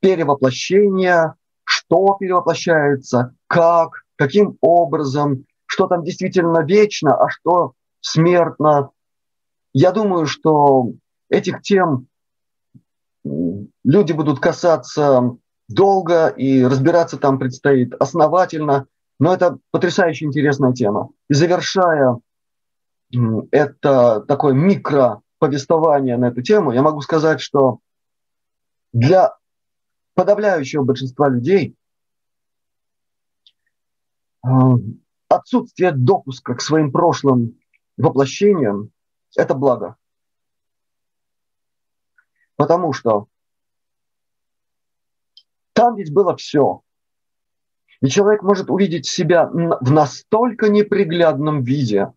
перевоплощения, 0.00 1.34
что 1.86 2.16
перевоплощается, 2.18 3.34
как, 3.46 4.04
каким 4.16 4.56
образом, 4.60 5.44
что 5.66 5.86
там 5.86 6.04
действительно 6.04 6.64
вечно, 6.64 7.14
а 7.14 7.28
что 7.28 7.72
смертно, 8.00 8.90
я 9.72 9.92
думаю, 9.92 10.26
что 10.26 10.92
этих 11.28 11.62
тем 11.62 12.08
люди 13.24 14.12
будут 14.12 14.40
касаться 14.40 15.36
долго, 15.68 16.28
и 16.28 16.62
разбираться 16.62 17.16
там 17.16 17.38
предстоит 17.38 17.94
основательно. 17.94 18.86
Но 19.18 19.34
это 19.34 19.58
потрясающе 19.70 20.26
интересная 20.26 20.72
тема. 20.72 21.10
И 21.28 21.34
завершая 21.34 22.18
это 23.50 24.20
такое 24.20 24.54
микроповествование 24.54 26.16
на 26.16 26.26
эту 26.26 26.42
тему, 26.42 26.72
я 26.72 26.82
могу 26.82 27.00
сказать, 27.00 27.40
что 27.40 27.78
для 28.92 29.34
подавляющего 30.16 30.82
большинства 30.82 31.28
людей 31.28 31.76
э, 34.42 34.48
отсутствие 35.28 35.92
допуска 35.92 36.54
к 36.54 36.62
своим 36.62 36.90
прошлым 36.90 37.58
воплощениям 37.98 38.90
это 39.36 39.54
благо. 39.54 39.96
Потому 42.56 42.94
что 42.94 43.26
там 45.74 45.96
ведь 45.96 46.12
было 46.14 46.34
все. 46.36 46.80
И 48.00 48.08
человек 48.08 48.42
может 48.42 48.70
увидеть 48.70 49.06
себя 49.06 49.46
в 49.46 49.90
настолько 49.90 50.70
неприглядном 50.70 51.62
виде, 51.62 52.14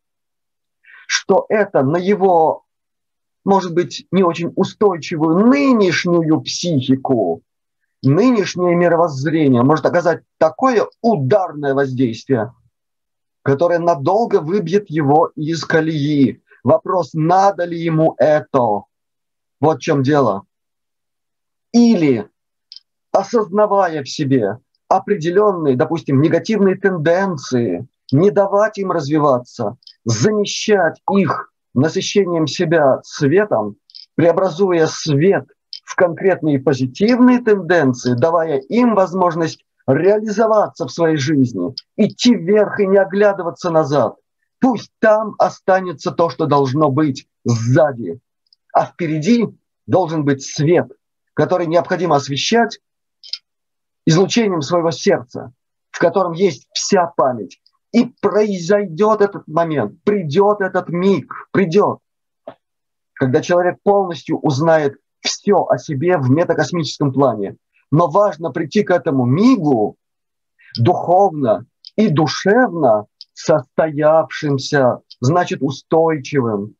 что 1.05 1.45
это 1.49 1.83
на 1.83 1.97
его, 1.97 2.63
может 3.43 3.73
быть, 3.73 4.07
не 4.11 4.23
очень 4.23 4.53
устойчивую 4.55 5.47
нынешнюю 5.47 6.39
психику, 6.41 7.43
нынешнее 8.03 8.75
мировоззрение 8.75 9.63
может 9.63 9.85
оказать 9.85 10.23
такое 10.37 10.87
ударное 11.01 11.73
воздействие, 11.73 12.53
которое 13.41 13.79
надолго 13.79 14.41
выбьет 14.41 14.89
его 14.89 15.31
из 15.35 15.65
колеи. 15.65 16.41
Вопрос, 16.63 17.13
надо 17.13 17.65
ли 17.65 17.79
ему 17.79 18.15
это? 18.17 18.83
Вот 19.59 19.77
в 19.77 19.81
чем 19.81 20.03
дело. 20.03 20.43
Или, 21.71 22.27
осознавая 23.11 24.03
в 24.03 24.09
себе 24.09 24.59
определенные, 24.87 25.75
допустим, 25.75 26.21
негативные 26.21 26.75
тенденции, 26.75 27.87
не 28.11 28.31
давать 28.31 28.77
им 28.79 28.91
развиваться, 28.91 29.77
замещать 30.03 30.99
их 31.11 31.53
насыщением 31.73 32.47
себя 32.47 32.99
светом, 33.03 33.75
преобразуя 34.15 34.87
свет 34.87 35.47
в 35.89 35.95
конкретные 35.95 36.59
позитивные 36.59 37.39
тенденции, 37.39 38.13
давая 38.13 38.59
им 38.59 38.93
возможность 38.93 39.65
реализоваться 39.87 40.85
в 40.85 40.91
своей 40.91 41.17
жизни, 41.17 41.73
идти 41.97 42.35
вверх 42.35 42.79
и 42.79 42.85
не 42.85 42.97
оглядываться 42.97 43.71
назад. 43.71 44.13
Пусть 44.59 44.91
там 44.99 45.33
останется 45.39 46.11
то, 46.11 46.29
что 46.29 46.45
должно 46.45 46.91
быть 46.91 47.27
сзади, 47.43 48.19
а 48.71 48.85
впереди 48.85 49.47
должен 49.87 50.25
быть 50.25 50.43
свет, 50.43 50.91
который 51.33 51.65
необходимо 51.65 52.17
освещать 52.17 52.79
излучением 54.05 54.61
своего 54.61 54.91
сердца, 54.91 55.53
в 55.89 55.97
котором 55.97 56.33
есть 56.33 56.67
вся 56.71 57.07
память. 57.07 57.59
И 57.93 58.13
произойдет 58.21 59.21
этот 59.21 59.47
момент, 59.47 60.03
придет 60.03 60.61
этот 60.61 60.89
миг, 60.89 61.49
придет, 61.51 61.97
когда 63.13 63.41
человек 63.41 63.79
полностью 63.81 64.37
узнает 64.37 64.99
все 65.29 65.65
о 65.65 65.77
себе 65.77 66.17
в 66.17 66.29
метакосмическом 66.29 67.13
плане. 67.13 67.55
Но 67.91 68.09
важно 68.09 68.51
прийти 68.51 68.83
к 68.83 68.91
этому 68.91 69.25
мигу 69.25 69.95
духовно 70.77 71.65
и 71.95 72.09
душевно 72.09 73.05
состоявшимся, 73.33 74.99
значит 75.21 75.61
устойчивым, 75.61 76.75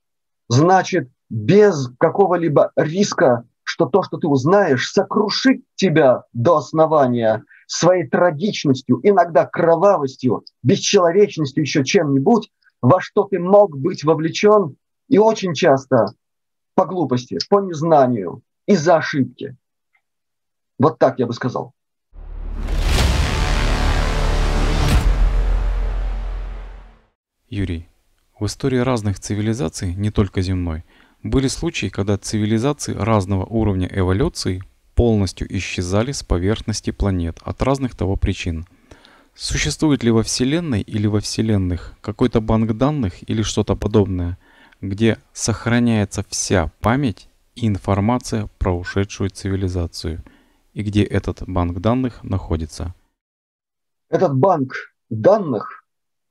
значит 0.50 1.10
без 1.30 1.90
какого-либо 2.00 2.72
риска 2.76 3.46
что 3.70 3.86
то, 3.86 4.02
что 4.02 4.18
ты 4.18 4.28
узнаешь, 4.28 4.92
сокрушит 4.92 5.62
тебя 5.76 6.24
до 6.34 6.58
основания 6.58 7.44
своей 7.68 8.08
трагичностью, 8.08 9.00
иногда 9.04 9.46
кровавостью, 9.46 10.44
бесчеловечностью, 10.64 11.62
еще 11.62 11.86
чем-нибудь, 11.86 12.52
во 12.82 13.00
что 13.00 13.26
ты 13.26 13.38
мог 13.38 13.78
быть 13.78 14.04
вовлечен, 14.04 14.76
и 15.08 15.20
очень 15.20 15.54
часто 15.54 16.08
по 16.80 16.86
глупости, 16.86 17.38
по 17.50 17.60
незнанию, 17.60 18.42
из-за 18.66 18.96
ошибки. 18.96 19.58
Вот 20.80 20.98
так 20.98 21.20
я 21.20 21.28
бы 21.28 21.34
сказал. 21.34 21.74
Юрий, 27.50 27.90
в 28.40 28.46
истории 28.46 28.78
разных 28.78 29.20
цивилизаций, 29.20 29.94
не 29.94 30.10
только 30.10 30.42
земной, 30.42 30.86
были 31.22 31.50
случаи, 31.50 31.88
когда 31.88 32.18
цивилизации 32.18 32.94
разного 32.94 33.44
уровня 33.44 33.90
эволюции 33.92 34.64
полностью 34.96 35.54
исчезали 35.58 36.14
с 36.14 36.24
поверхности 36.24 36.92
планет 36.92 37.40
от 37.44 37.62
разных 37.62 37.94
того 37.98 38.16
причин. 38.16 38.66
Существует 39.36 40.02
ли 40.06 40.12
во 40.12 40.24
Вселенной 40.24 40.80
или 40.80 41.08
во 41.08 41.20
Вселенных 41.20 41.96
какой-то 42.00 42.40
банк 42.40 42.72
данных 42.72 43.30
или 43.30 43.42
что-то 43.42 43.76
подобное, 43.76 44.38
где 44.82 45.18
сохраняется 45.34 46.24
вся 46.30 46.72
память 46.80 47.30
и 47.56 47.68
информация 47.68 48.50
про 48.58 48.78
ушедшую 48.78 49.30
цивилизацию, 49.30 50.24
и 50.74 50.84
где 50.84 51.04
этот 51.04 51.44
банк 51.48 51.80
данных 51.80 52.24
находится? 52.24 52.94
Этот 54.10 54.36
банк 54.36 54.74
данных 55.10 55.84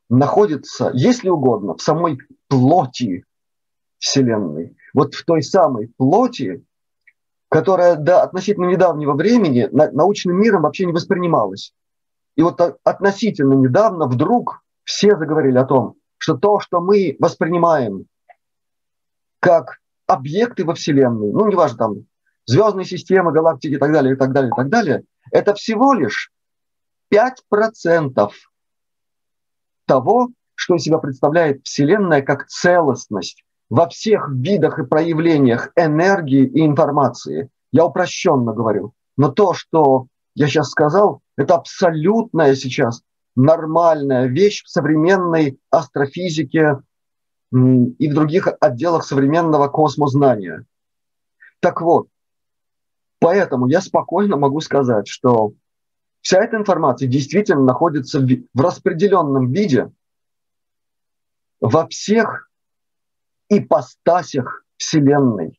находится, 0.08 0.90
если 0.94 1.28
угодно, 1.28 1.76
в 1.76 1.82
самой 1.82 2.18
плоти 2.48 3.24
Вселенной 3.98 4.76
вот 4.94 5.14
в 5.14 5.24
той 5.24 5.42
самой 5.42 5.92
плоти, 5.96 6.64
которая 7.48 7.96
до 7.96 8.22
относительно 8.22 8.66
недавнего 8.66 9.12
времени 9.12 9.68
научным 9.70 10.40
миром 10.40 10.62
вообще 10.62 10.87
не 10.87 10.92
воспринималась. 10.92 11.72
И 12.37 12.42
вот 12.42 12.61
относительно 12.84 13.54
недавно 13.54 14.06
вдруг 14.06 14.62
все 14.84 15.16
заговорили 15.16 15.58
о 15.58 15.64
том, 15.64 15.94
что 16.18 16.37
то, 16.37 16.61
что 16.61 16.80
мы 16.80 17.16
воспринимаем 17.18 18.06
как 19.40 19.79
объекты 20.07 20.64
во 20.64 20.74
Вселенной, 20.74 21.33
ну, 21.33 21.48
неважно, 21.48 21.79
там, 21.79 21.94
звездные 22.46 22.87
системы, 22.87 23.33
галактики 23.33 23.74
и 23.74 23.79
так 23.79 23.92
далее, 23.92 24.14
и 24.14 24.16
так 24.16 24.33
далее, 24.33 24.51
и 24.51 24.57
так 24.57 24.68
далее, 24.68 25.05
это 25.31 25.55
всего 25.55 25.92
лишь 25.92 26.33
5% 27.12 28.31
того, 29.87 30.29
что 30.55 30.74
из 30.74 30.83
себя 30.83 30.98
представляет 30.98 31.64
Вселенная 31.64 32.22
как 32.22 32.46
целостность 32.46 33.44
во 33.70 33.88
всех 33.88 34.29
видах 34.31 34.79
и 34.79 34.87
проявлениях 34.87 35.70
энергии 35.77 36.44
и 36.44 36.64
информации. 36.64 37.51
Я 37.70 37.85
упрощенно 37.85 38.53
говорю. 38.53 38.92
Но 39.16 39.31
то, 39.31 39.53
что 39.53 40.07
я 40.35 40.46
сейчас 40.46 40.70
сказал, 40.70 41.20
это 41.37 41.55
абсолютная 41.55 42.55
сейчас 42.55 43.03
нормальная 43.37 44.27
вещь 44.27 44.64
в 44.64 44.68
современной 44.68 45.61
астрофизике 45.70 46.79
и 47.50 48.11
в 48.11 48.14
других 48.14 48.48
отделах 48.61 49.04
современного 49.04 49.68
космознания. 49.68 50.64
Так 51.61 51.80
вот, 51.80 52.08
поэтому 53.20 53.68
я 53.68 53.80
спокойно 53.80 54.37
могу 54.37 54.61
сказать, 54.61 55.08
что 55.08 55.52
вся 56.20 56.42
эта 56.42 56.56
информация 56.56 57.08
действительно 57.08 57.62
находится 57.62 58.20
в 58.20 58.61
распределенном 58.61 59.50
виде 59.50 59.90
во 61.61 61.87
всех 61.88 62.50
ипостасях 63.48 64.64
Вселенной. 64.76 65.58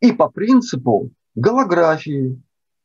И 0.00 0.12
по 0.12 0.28
принципу 0.28 1.10
голографии. 1.34 2.40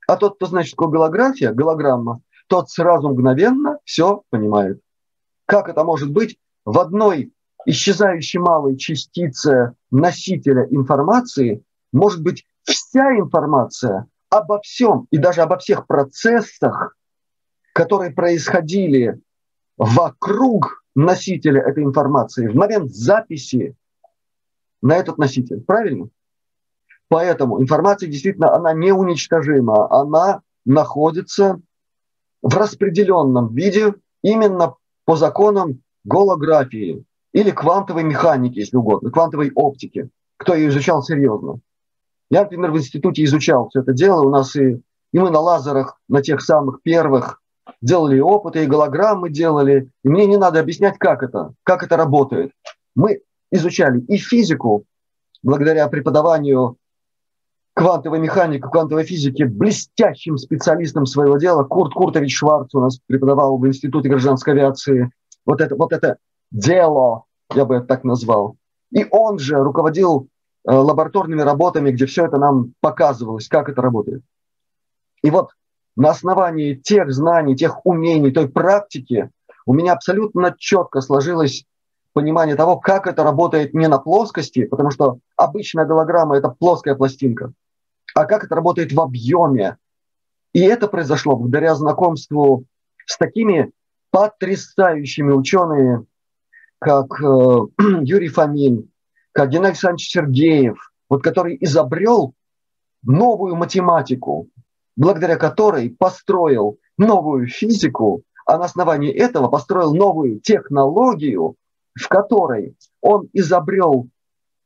А 0.07 0.17
тот, 0.17 0.35
кто 0.35 0.47
знает, 0.47 0.67
что 0.67 0.75
такое 0.75 0.89
голография, 0.89 1.53
голограмма, 1.53 2.21
тот 2.47 2.69
сразу 2.69 3.09
мгновенно 3.09 3.79
все 3.85 4.23
понимает. 4.29 4.81
Как 5.45 5.69
это 5.69 5.83
может 5.83 6.11
быть 6.11 6.37
в 6.65 6.77
одной 6.77 7.31
исчезающей 7.65 8.39
малой 8.39 8.77
частице 8.77 9.73
носителя 9.91 10.67
информации 10.69 11.63
может 11.91 12.21
быть 12.21 12.45
вся 12.63 13.17
информация 13.17 14.07
обо 14.29 14.59
всем 14.61 15.07
и 15.11 15.17
даже 15.17 15.41
обо 15.41 15.57
всех 15.57 15.87
процессах, 15.87 16.95
которые 17.73 18.11
происходили 18.11 19.19
вокруг 19.77 20.83
носителя 20.95 21.61
этой 21.61 21.83
информации 21.83 22.47
в 22.47 22.55
момент 22.55 22.93
записи 22.93 23.75
на 24.81 24.95
этот 24.95 25.17
носитель. 25.17 25.61
Правильно? 25.61 26.09
Поэтому 27.07 27.61
информация 27.61 28.09
действительно, 28.09 28.53
она 28.53 28.73
неуничтожима. 28.73 29.91
Она 29.91 30.41
находится 30.65 31.59
в 32.41 32.55
распределенном 32.55 33.53
виде 33.53 33.93
именно 34.21 34.75
по 35.05 35.15
законам 35.15 35.81
голографии 36.03 37.03
или 37.35 37.51
квантовой 37.51 38.03
механики, 38.03 38.59
если 38.59 38.77
угодно, 38.77 39.11
квантовой 39.11 39.51
оптики. 39.53 40.09
Кто 40.37 40.55
ее 40.55 40.69
изучал 40.69 41.03
серьезно. 41.03 41.59
Я, 42.29 42.43
например, 42.43 42.71
в 42.71 42.77
институте 42.77 43.25
изучал 43.25 43.67
все 43.67 43.81
это 43.81 43.91
дело. 43.91 44.25
У 44.25 44.29
нас 44.29 44.55
и, 44.55 44.81
и 45.11 45.19
мы 45.19 45.29
на 45.31 45.41
лазерах, 45.41 45.99
на 46.07 46.21
тех 46.21 46.39
самых 46.39 46.81
первых, 46.81 47.41
делали 47.81 48.21
опыты, 48.21 48.63
и 48.63 48.67
голограммы 48.67 49.29
делали. 49.29 49.89
И 50.05 50.07
мне 50.07 50.27
не 50.27 50.37
надо 50.37 50.61
объяснять, 50.61 50.97
как 50.97 51.23
это, 51.23 51.53
как 51.63 51.83
это 51.83 51.97
работает. 51.97 52.53
Мы 52.95 53.19
изучали 53.51 53.99
и 53.99 54.15
физику, 54.15 54.85
благодаря 55.43 55.89
преподаванию 55.89 56.77
квантовой 57.73 58.19
механики, 58.19 58.61
квантовой 58.61 59.03
физики 59.03 59.43
блестящим 59.43 60.37
специалистом 60.37 61.05
своего 61.05 61.35
дела. 61.35 61.65
Курт 61.65 61.93
Куртович 61.93 62.37
Шварц 62.37 62.73
у 62.75 62.79
нас 62.79 62.97
преподавал 63.05 63.57
в 63.57 63.67
Институте 63.67 64.07
гражданской 64.07 64.53
авиации. 64.53 65.11
Вот 65.45 65.59
это, 65.59 65.75
вот 65.75 65.91
это 65.91 66.17
дело, 66.55 67.25
я 67.53 67.65
бы 67.65 67.75
это 67.75 67.85
так 67.85 68.03
назвал. 68.03 68.55
И 68.91 69.05
он 69.11 69.39
же 69.39 69.57
руководил 69.57 70.27
э, 70.67 70.71
лабораторными 70.71 71.41
работами, 71.41 71.91
где 71.91 72.05
все 72.05 72.25
это 72.25 72.37
нам 72.37 72.73
показывалось, 72.79 73.47
как 73.47 73.69
это 73.69 73.81
работает. 73.81 74.23
И 75.21 75.29
вот 75.29 75.51
на 75.95 76.09
основании 76.09 76.75
тех 76.75 77.11
знаний, 77.11 77.55
тех 77.55 77.85
умений, 77.85 78.31
той 78.31 78.49
практики 78.49 79.29
у 79.65 79.73
меня 79.73 79.93
абсолютно 79.93 80.55
четко 80.57 81.01
сложилось 81.01 81.65
понимание 82.13 82.55
того, 82.55 82.77
как 82.77 83.07
это 83.07 83.23
работает 83.23 83.73
не 83.73 83.87
на 83.87 83.97
плоскости, 83.97 84.65
потому 84.65 84.91
что 84.91 85.19
обычная 85.35 85.85
голограмма– 85.85 86.37
это 86.37 86.49
плоская 86.49 86.95
пластинка, 86.95 87.51
а 88.13 88.25
как 88.25 88.45
это 88.45 88.55
работает 88.55 88.93
в 88.93 89.01
объеме. 89.01 89.77
И 90.53 90.61
это 90.61 90.87
произошло 90.87 91.35
благодаря 91.35 91.75
знакомству 91.75 92.63
с 93.05 93.17
такими 93.17 93.71
потрясающими 94.11 95.33
учеными, 95.33 96.05
как 96.85 97.19
э, 97.19 97.25
Юрий 98.03 98.27
Фомин, 98.27 98.91
как 99.31 99.49
Геннадий 99.49 99.69
Александрович 99.69 100.11
Сергеев, 100.11 100.91
вот 101.09 101.23
который 101.23 101.57
изобрел 101.59 102.35
новую 103.01 103.55
математику, 103.55 104.49
благодаря 104.95 105.35
которой 105.35 105.89
построил 105.89 106.77
новую 106.99 107.47
физику, 107.47 108.21
а 108.45 108.59
на 108.59 108.65
основании 108.65 109.11
этого 109.11 109.47
построил 109.47 109.95
новую 109.95 110.39
технологию, 110.39 111.55
в 111.95 112.07
которой 112.07 112.75
он 113.01 113.29
изобрел 113.33 114.07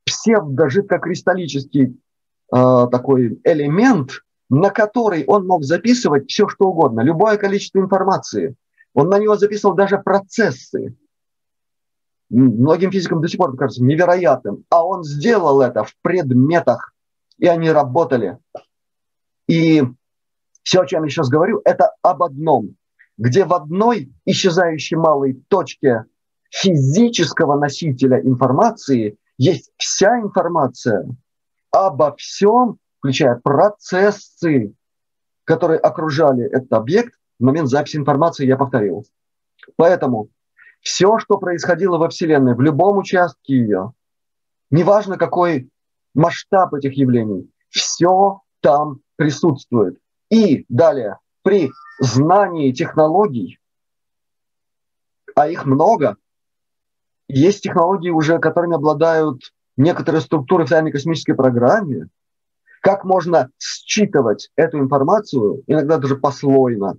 псевдо-жидкокристаллический 0.06 1.86
э, 1.86 2.88
такой 2.92 3.40
элемент, 3.46 4.12
на 4.50 4.72
который 4.72 5.24
он 5.26 5.48
мог 5.48 5.64
записывать 5.64 6.30
все, 6.30 6.50
что 6.50 6.66
угодно, 6.66 7.00
любое 7.00 7.38
количество 7.38 7.80
информации. 7.80 8.56
Он 8.94 9.08
на 9.08 9.20
него 9.20 9.38
записывал 9.38 9.74
даже 9.74 10.00
процессы. 10.00 10.98
Многим 12.30 12.92
физикам 12.92 13.22
до 13.22 13.28
сих 13.28 13.38
пор 13.38 13.56
кажется 13.56 13.84
невероятным. 13.84 14.66
А 14.70 14.86
он 14.86 15.04
сделал 15.04 15.62
это 15.62 15.84
в 15.84 15.96
предметах, 16.02 16.94
и 17.38 17.48
они 17.48 17.72
работали. 17.72 18.38
И 19.48 19.84
все, 20.64 20.82
о 20.82 20.86
чем 20.86 21.04
я 21.04 21.10
сейчас 21.10 21.30
говорю, 21.30 21.62
это 21.66 21.92
об 22.04 22.22
одном, 22.22 22.76
где 23.18 23.46
в 23.46 23.54
одной 23.54 24.14
исчезающей 24.26 24.96
малой 24.96 25.42
точке 25.48 26.06
физического 26.52 27.58
носителя 27.58 28.22
информации 28.22 29.18
есть 29.38 29.72
вся 29.78 30.20
информация 30.20 31.08
обо 31.72 32.16
всем, 32.16 32.78
включая 33.00 33.36
процессы, 33.38 34.74
которые 35.46 35.80
окружали 35.80 36.46
этот 36.46 36.72
объект 36.74 37.14
в 37.40 37.44
момент 37.44 37.70
записи 37.70 37.98
информации, 37.98 38.46
я 38.46 38.58
повторил. 38.58 39.06
Поэтому 39.78 40.30
все, 40.82 41.18
что 41.20 41.38
происходило 41.38 41.98
во 41.98 42.10
Вселенной, 42.10 42.56
в 42.56 42.62
любом 42.62 42.98
участке 42.98 43.56
ее, 43.56 43.94
неважно 44.72 45.18
какой 45.18 45.70
масштаб 46.14 46.74
этих 46.74 46.94
явлений, 46.94 47.50
все 47.70 48.42
там 48.62 49.02
присутствует. 49.16 50.00
И 50.30 50.66
далее, 50.70 51.18
при 51.44 51.72
знании 52.00 52.72
технологий, 52.72 53.60
а 55.36 55.48
их 55.48 55.66
много, 55.66 56.18
есть 57.28 57.64
технологии 57.64 58.10
уже, 58.10 58.40
которыми 58.40 58.76
обладают 58.76 59.54
некоторые 59.78 60.22
структуры 60.22 60.66
в 60.66 60.70
тайной 60.70 60.92
космической 60.92 61.34
программе, 61.34 62.10
как 62.82 63.04
можно 63.04 63.50
считывать 63.60 64.52
эту 64.56 64.80
информацию, 64.80 65.64
иногда 65.68 65.98
даже 65.98 66.16
послойно, 66.16 66.98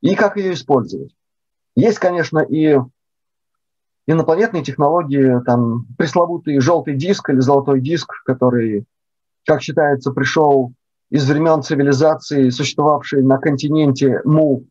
и 0.00 0.14
как 0.14 0.36
ее 0.36 0.52
использовать. 0.52 1.14
Есть, 1.76 1.98
конечно, 1.98 2.40
и 2.40 2.78
инопланетные 4.06 4.64
технологии, 4.64 5.42
там 5.44 5.86
пресловутый 5.96 6.58
желтый 6.60 6.96
диск 6.96 7.30
или 7.30 7.40
золотой 7.40 7.80
диск, 7.80 8.22
который, 8.24 8.84
как 9.46 9.62
считается, 9.62 10.10
пришел 10.10 10.72
из 11.10 11.28
времен 11.28 11.62
цивилизации, 11.62 12.50
существовавшей 12.50 13.22
на 13.22 13.38
континенте 13.38 14.20
Му 14.24 14.64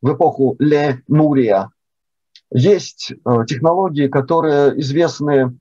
в 0.00 0.12
эпоху 0.12 0.56
Ле-Мурия. 0.58 1.70
Есть 2.50 3.12
э, 3.12 3.44
технологии, 3.46 4.08
которые 4.08 4.78
известны 4.80 5.56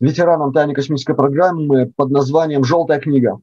ветеранам 0.00 0.52
тайной 0.52 0.74
космической 0.74 1.14
программы 1.14 1.92
под 1.94 2.10
названием 2.10 2.64
«Желтая 2.64 3.00
книга». 3.00 3.40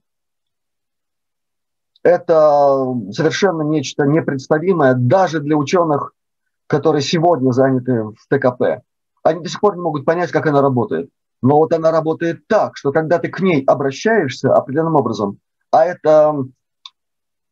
Это 2.03 2.85
совершенно 3.11 3.63
нечто 3.63 4.05
непредставимое 4.05 4.93
даже 4.93 5.39
для 5.39 5.57
ученых, 5.57 6.13
которые 6.67 7.01
сегодня 7.01 7.51
заняты 7.51 8.03
в 8.03 8.27
ТКП. 8.29 8.83
Они 9.23 9.41
до 9.41 9.49
сих 9.49 9.59
пор 9.59 9.75
не 9.75 9.81
могут 9.81 10.05
понять, 10.05 10.31
как 10.31 10.47
она 10.47 10.61
работает. 10.61 11.09
Но 11.41 11.57
вот 11.57 11.73
она 11.73 11.91
работает 11.91 12.47
так, 12.47 12.75
что 12.77 12.91
когда 12.91 13.19
ты 13.19 13.29
к 13.29 13.39
ней 13.39 13.63
обращаешься 13.65 14.53
определенным 14.53 14.95
образом, 14.95 15.39
а 15.71 15.85
это 15.85 16.35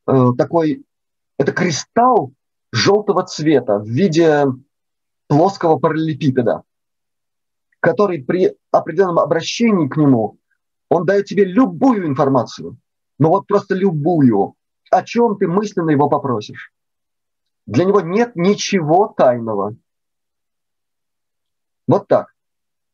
э, 0.07 0.27
такой, 0.37 0.83
это 1.37 1.51
кристалл 1.51 2.33
желтого 2.71 3.23
цвета 3.23 3.77
в 3.77 3.87
виде 3.87 4.45
плоского 5.27 5.77
параллелепипеда, 5.77 6.63
который 7.79 8.23
при 8.23 8.55
определенном 8.71 9.19
обращении 9.19 9.87
к 9.87 9.97
нему, 9.97 10.37
он 10.89 11.05
дает 11.05 11.25
тебе 11.25 11.45
любую 11.45 12.07
информацию, 12.07 12.77
ну 13.19 13.29
вот 13.29 13.45
просто 13.45 13.75
любую, 13.75 14.55
о 14.89 15.03
чем 15.03 15.37
ты 15.37 15.47
мысленно 15.47 15.91
его 15.91 16.09
попросишь. 16.09 16.72
Для 17.65 17.85
него 17.85 18.01
нет 18.01 18.35
ничего 18.35 19.13
тайного. 19.15 19.75
Вот 21.87 22.07
так. 22.07 22.27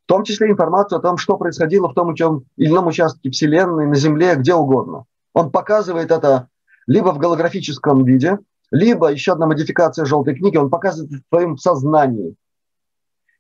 В 0.06 0.08
том 0.08 0.24
числе 0.24 0.50
информацию 0.50 1.00
о 1.00 1.02
том, 1.02 1.18
что 1.18 1.38
происходило 1.38 1.90
в 1.90 1.94
том 1.94 2.14
или 2.14 2.70
ином 2.70 2.88
участке 2.88 3.30
Вселенной, 3.30 3.88
на 3.88 3.96
Земле, 3.96 4.36
где 4.36 4.54
угодно. 4.54 5.06
Он 5.34 5.52
показывает 5.52 6.12
это 6.12 6.50
либо 6.88 7.10
в 7.10 7.20
голографическом 7.20 8.04
виде, 8.04 8.40
либо 8.72 9.12
еще 9.12 9.34
одна 9.34 9.46
модификация 9.46 10.06
желтой 10.06 10.36
книги, 10.36 10.58
он 10.58 10.70
показывает 10.70 11.12
в 11.12 11.30
твоем 11.30 11.58
сознании. 11.58 12.36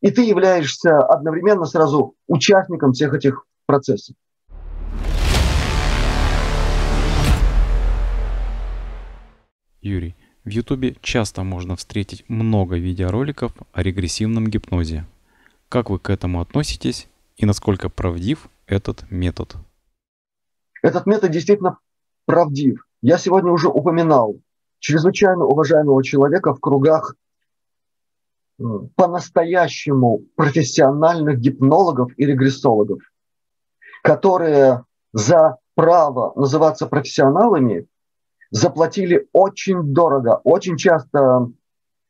И 0.01 0.11
ты 0.11 0.23
являешься 0.23 0.99
одновременно 0.99 1.65
сразу 1.65 2.15
участником 2.27 2.93
всех 2.93 3.13
этих 3.13 3.45
процессов. 3.65 4.15
Юрий, 9.81 10.15
в 10.49 10.51
Ютубе 10.51 10.95
часто 11.01 11.43
можно 11.43 11.75
встретить 11.75 12.27
много 12.27 12.75
видеороликов 12.75 13.53
о 13.71 13.83
регрессивном 13.83 14.47
гипнозе. 14.47 15.05
Как 15.69 15.91
вы 15.91 15.99
к 15.99 16.09
этому 16.09 16.41
относитесь 16.41 17.07
и 17.37 17.45
насколько 17.45 17.87
правдив 17.87 18.49
этот 18.65 19.05
метод? 19.11 19.57
Этот 20.81 21.05
метод 21.05 21.29
действительно 21.29 21.77
правдив. 22.25 22.83
Я 23.03 23.19
сегодня 23.19 23.51
уже 23.51 23.67
упоминал 23.67 24.37
чрезвычайно 24.79 25.45
уважаемого 25.45 26.03
человека 26.03 26.55
в 26.55 26.59
кругах 26.59 27.15
по-настоящему 28.95 30.23
профессиональных 30.35 31.39
гипнологов 31.39 32.11
и 32.17 32.25
регрессологов, 32.25 33.03
которые 34.01 34.83
за 35.13 35.57
право 35.75 36.33
называться 36.35 36.87
профессионалами 36.87 37.85
заплатили 38.51 39.27
очень 39.33 39.93
дорого, 39.93 40.41
очень 40.43 40.77
часто 40.77 41.49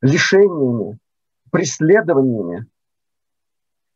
лишениями, 0.01 0.99
преследованиями 1.51 2.67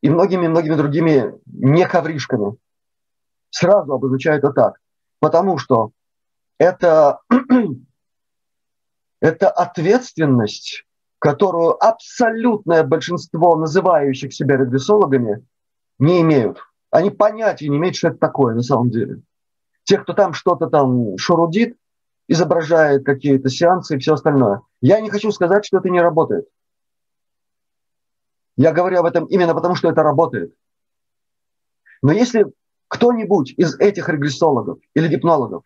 и 0.02 0.10
многими-многими 0.10 0.76
другими 0.76 1.34
нековришками. 1.46 2.58
Сразу 3.50 3.94
обозначаю 3.94 4.40
это 4.40 4.52
так. 4.52 4.80
Потому 5.20 5.58
что 5.58 5.92
это, 6.58 7.20
это 9.22 9.50
ответственность, 9.50 10.86
которую 11.20 11.82
абсолютное 11.82 12.84
большинство 12.84 13.56
называющих 13.56 14.34
себя 14.34 14.58
регрессологами 14.58 15.46
не 16.00 16.22
имеют. 16.22 16.60
Они 16.92 17.10
понятия 17.10 17.70
не 17.70 17.78
имеют, 17.78 17.96
что 17.96 18.10
это 18.10 18.18
такое 18.18 18.56
на 18.56 18.62
самом 18.62 18.90
деле. 18.90 19.22
Те, 19.84 19.98
кто 19.98 20.14
там 20.14 20.34
что-то 20.34 20.68
там 20.68 21.18
шурудит, 21.18 21.78
изображает 22.34 23.06
какие-то 23.06 23.50
сеансы 23.50 23.96
и 23.96 24.00
все 24.00 24.14
остальное. 24.14 24.62
Я 24.82 25.00
не 25.00 25.10
хочу 25.10 25.32
сказать, 25.32 25.66
что 25.66 25.78
это 25.78 25.90
не 25.90 26.02
работает. 26.02 26.48
Я 28.58 28.72
говорю 28.72 29.00
об 29.00 29.06
этом 29.06 29.26
именно 29.26 29.54
потому, 29.54 29.76
что 29.76 29.90
это 29.90 30.04
работает. 30.04 30.54
Но 32.02 32.12
если 32.12 32.46
кто-нибудь 32.88 33.54
из 33.58 33.80
этих 33.80 34.10
регрессологов 34.10 34.80
или 34.94 35.08
гипнологов 35.08 35.64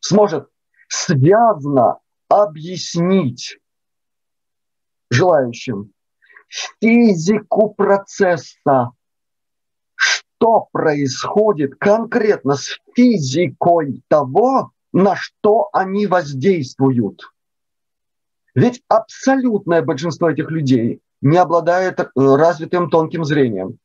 сможет 0.00 0.48
связно 0.88 1.98
объяснить 2.28 3.58
желающим 5.10 5.92
физику 6.80 7.74
процесса, 7.74 8.92
что 9.94 10.68
происходит 10.72 11.76
конкретно 11.76 12.54
с 12.54 12.78
физикой 12.94 14.02
того, 14.08 14.72
на 14.92 15.16
что 15.16 15.68
они 15.72 16.06
воздействуют. 16.06 17.22
Ведь 18.54 18.82
абсолютное 18.88 19.82
большинство 19.82 20.30
этих 20.30 20.50
людей 20.50 21.00
не 21.20 21.36
обладает 21.36 22.00
э, 22.00 22.06
развитым 22.14 22.90
тонким 22.90 23.24
зрением. 23.24 23.78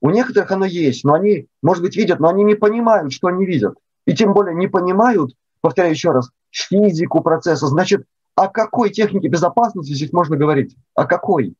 У 0.00 0.10
некоторых 0.10 0.50
оно 0.52 0.64
есть, 0.64 1.04
но 1.04 1.14
они, 1.14 1.48
может 1.62 1.82
быть, 1.82 1.96
видят, 1.96 2.20
но 2.20 2.28
они 2.28 2.44
не 2.44 2.54
понимают, 2.54 3.12
что 3.12 3.28
они 3.28 3.46
видят. 3.46 3.74
И 4.06 4.14
тем 4.14 4.32
более 4.32 4.54
не 4.54 4.68
понимают, 4.68 5.34
повторяю 5.60 5.94
еще 5.94 6.12
раз, 6.12 6.30
физику 6.50 7.20
процесса. 7.20 7.66
Значит, 7.66 8.04
о 8.34 8.48
какой 8.48 8.90
технике 8.90 9.28
безопасности 9.28 9.92
здесь 9.92 10.12
можно 10.12 10.36
говорить? 10.36 10.76
О 10.94 11.04
какой? 11.04 11.54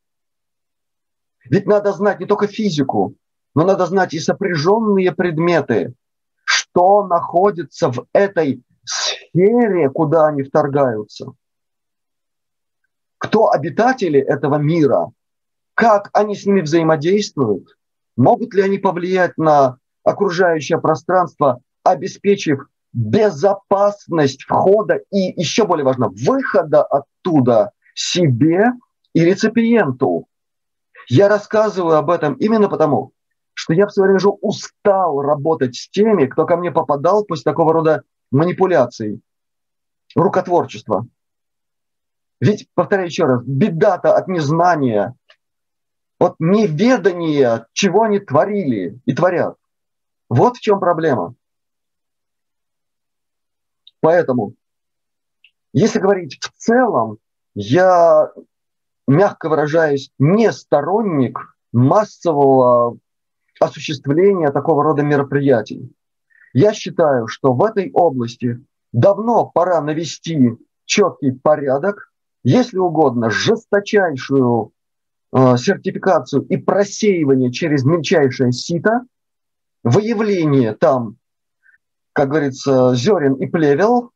Ведь 1.44 1.66
надо 1.66 1.92
знать 1.92 2.20
не 2.20 2.26
только 2.26 2.46
физику, 2.46 3.14
но 3.54 3.64
надо 3.64 3.86
знать 3.86 4.14
и 4.14 4.20
сопряженные 4.20 5.12
предметы, 5.12 5.94
что 6.78 7.04
находится 7.08 7.90
в 7.90 8.06
этой 8.12 8.62
сфере, 8.84 9.90
куда 9.90 10.28
они 10.28 10.44
вторгаются. 10.44 11.32
Кто 13.18 13.50
обитатели 13.50 14.20
этого 14.20 14.58
мира, 14.58 15.10
как 15.74 16.08
они 16.12 16.36
с 16.36 16.46
ними 16.46 16.60
взаимодействуют, 16.60 17.76
могут 18.16 18.54
ли 18.54 18.62
они 18.62 18.78
повлиять 18.78 19.36
на 19.36 19.78
окружающее 20.04 20.80
пространство, 20.80 21.60
обеспечив 21.82 22.68
безопасность 22.92 24.44
входа 24.44 25.00
и, 25.10 25.32
еще 25.40 25.66
более 25.66 25.84
важно, 25.84 26.10
выхода 26.10 26.84
оттуда 26.84 27.72
себе 27.94 28.66
и 29.14 29.24
реципиенту. 29.24 30.28
Я 31.08 31.28
рассказываю 31.28 31.96
об 31.96 32.10
этом 32.10 32.34
именно 32.34 32.68
потому, 32.68 33.10
что 33.58 33.74
я 33.74 33.88
в 33.88 33.90
свое 33.90 34.06
время 34.06 34.18
уже 34.18 34.28
устал 34.28 35.20
работать 35.20 35.74
с 35.74 35.90
теми, 35.90 36.26
кто 36.26 36.46
ко 36.46 36.56
мне 36.56 36.70
попадал 36.70 37.24
после 37.24 37.42
такого 37.42 37.72
рода 37.72 38.04
манипуляций, 38.30 39.20
рукотворчества. 40.14 41.08
Ведь, 42.40 42.68
повторяю 42.74 43.08
еще 43.08 43.24
раз, 43.24 43.42
беда-то 43.44 44.14
от 44.16 44.28
незнания, 44.28 45.16
от 46.20 46.36
неведания, 46.38 47.66
чего 47.72 48.02
они 48.02 48.20
творили 48.20 49.00
и 49.06 49.12
творят. 49.12 49.56
Вот 50.28 50.56
в 50.56 50.60
чем 50.60 50.78
проблема. 50.78 51.34
Поэтому, 53.98 54.54
если 55.72 55.98
говорить 55.98 56.38
в 56.40 56.52
целом, 56.56 57.18
я, 57.56 58.30
мягко 59.08 59.48
выражаясь, 59.48 60.12
не 60.20 60.52
сторонник 60.52 61.40
массового 61.72 62.98
осуществления 63.60 64.50
такого 64.50 64.82
рода 64.82 65.02
мероприятий. 65.02 65.92
Я 66.52 66.72
считаю, 66.72 67.26
что 67.26 67.52
в 67.52 67.62
этой 67.62 67.90
области 67.92 68.64
давно 68.92 69.46
пора 69.46 69.80
навести 69.80 70.56
четкий 70.84 71.32
порядок, 71.32 72.10
если 72.42 72.78
угодно, 72.78 73.30
жесточайшую 73.30 74.72
э, 75.32 75.56
сертификацию 75.56 76.42
и 76.42 76.56
просеивание 76.56 77.52
через 77.52 77.84
мельчайшее 77.84 78.52
сито, 78.52 79.02
выявление 79.82 80.74
там, 80.74 81.16
как 82.12 82.30
говорится, 82.30 82.94
зерен 82.94 83.34
и 83.34 83.46
плевел, 83.46 84.12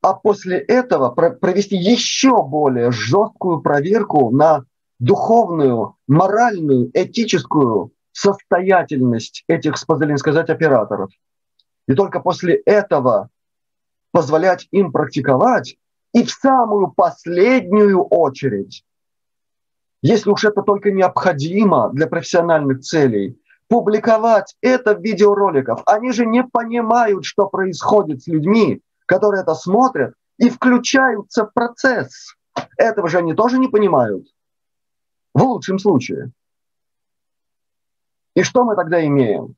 а 0.00 0.14
после 0.14 0.58
этого 0.58 1.10
провести 1.10 1.76
еще 1.76 2.42
более 2.42 2.92
жесткую 2.92 3.60
проверку 3.60 4.30
на 4.30 4.64
духовную, 4.98 5.96
моральную, 6.06 6.90
этическую 6.94 7.92
состоятельность 8.16 9.44
этих, 9.46 9.76
с 9.76 9.84
сказать, 10.16 10.48
операторов. 10.48 11.10
И 11.86 11.92
только 11.92 12.20
после 12.20 12.54
этого 12.54 13.28
позволять 14.10 14.68
им 14.70 14.90
практиковать 14.90 15.76
и 16.14 16.24
в 16.24 16.30
самую 16.30 16.92
последнюю 16.92 18.02
очередь, 18.02 18.84
если 20.00 20.30
уж 20.30 20.44
это 20.44 20.62
только 20.62 20.90
необходимо 20.92 21.90
для 21.92 22.06
профессиональных 22.06 22.80
целей, 22.80 23.38
публиковать 23.68 24.56
это 24.62 24.94
в 24.94 25.02
видеороликах. 25.02 25.82
Они 25.84 26.12
же 26.12 26.24
не 26.24 26.42
понимают, 26.42 27.26
что 27.26 27.48
происходит 27.48 28.22
с 28.22 28.28
людьми, 28.28 28.80
которые 29.04 29.42
это 29.42 29.54
смотрят 29.54 30.14
и 30.38 30.48
включаются 30.48 31.44
в 31.44 31.52
процесс. 31.52 32.34
Этого 32.78 33.10
же 33.10 33.18
они 33.18 33.34
тоже 33.34 33.58
не 33.58 33.68
понимают. 33.68 34.26
В 35.34 35.42
лучшем 35.42 35.78
случае. 35.78 36.32
И 38.36 38.42
что 38.42 38.64
мы 38.64 38.76
тогда 38.76 39.04
имеем? 39.04 39.56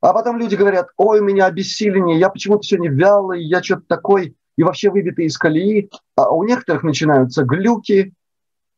А 0.00 0.12
потом 0.12 0.36
люди 0.36 0.56
говорят, 0.56 0.88
ой, 0.96 1.20
у 1.20 1.24
меня 1.24 1.46
обессиление, 1.46 2.18
я 2.18 2.28
почему-то 2.28 2.64
сегодня 2.64 2.90
вялый, 2.90 3.42
я 3.42 3.62
что-то 3.62 3.84
такой, 3.86 4.36
и 4.56 4.62
вообще 4.64 4.90
выбитый 4.90 5.26
из 5.26 5.38
колеи. 5.38 5.90
А 6.16 6.30
у 6.30 6.42
некоторых 6.42 6.82
начинаются 6.82 7.44
глюки. 7.44 8.12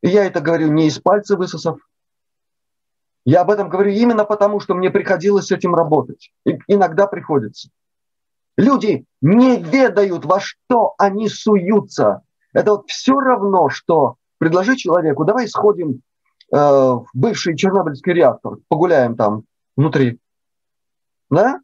И 0.03 0.09
я 0.09 0.27
это 0.27 0.41
говорю 0.41 0.69
не 0.69 0.87
из 0.87 1.01
пальца 1.01 1.37
высосав. 1.37 1.79
Я 3.25 3.41
об 3.41 3.51
этом 3.51 3.69
говорю 3.69 3.91
именно 3.91 4.25
потому, 4.25 4.61
что 4.61 4.75
мне 4.75 4.91
приходилось 4.91 5.47
с 5.47 5.53
этим 5.53 5.75
работать. 5.75 6.31
И 6.45 6.59
иногда 6.69 7.07
приходится. 7.07 7.71
Люди 8.57 9.07
не 9.23 9.63
ведают, 9.63 10.25
во 10.25 10.41
что 10.41 10.95
они 10.99 11.29
суются. 11.29 12.23
Это 12.53 12.73
вот 12.73 12.89
все 12.89 13.19
равно, 13.19 13.71
что 13.71 14.17
предложить 14.39 14.81
человеку, 14.81 15.25
давай 15.25 15.49
сходим 15.49 16.03
э, 16.53 16.95
бывший 17.15 17.57
Чернобыльский 17.57 18.13
реактор, 18.13 18.59
погуляем 18.69 19.17
там 19.17 19.45
внутри. 19.77 20.19
Да? 21.31 21.61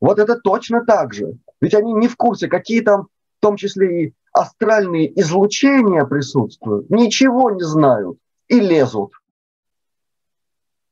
Вот 0.00 0.18
это 0.18 0.36
точно 0.36 0.84
так 0.84 1.12
же. 1.12 1.38
Ведь 1.60 1.74
они 1.74 1.92
не 1.92 2.08
в 2.08 2.16
курсе, 2.16 2.48
какие 2.48 2.80
там, 2.82 3.08
в 3.38 3.40
том 3.40 3.56
числе 3.56 4.04
и 4.04 4.14
астральные 4.32 5.18
излучения 5.20 6.04
присутствуют. 6.04 6.88
Ничего 6.90 7.50
не 7.50 7.62
знают 7.62 8.18
и 8.46 8.60
лезут. 8.60 9.12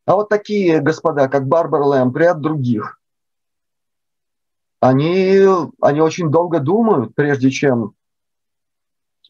А 0.04 0.14
вот 0.14 0.28
такие 0.28 0.80
господа, 0.80 1.28
как 1.28 1.46
Барбара 1.46 1.84
Лэмп, 1.84 2.16
ряд 2.16 2.40
других, 2.40 3.00
они, 4.80 5.40
они 5.80 6.00
очень 6.00 6.30
долго 6.30 6.60
думают, 6.60 7.14
прежде 7.14 7.50
чем 7.50 7.94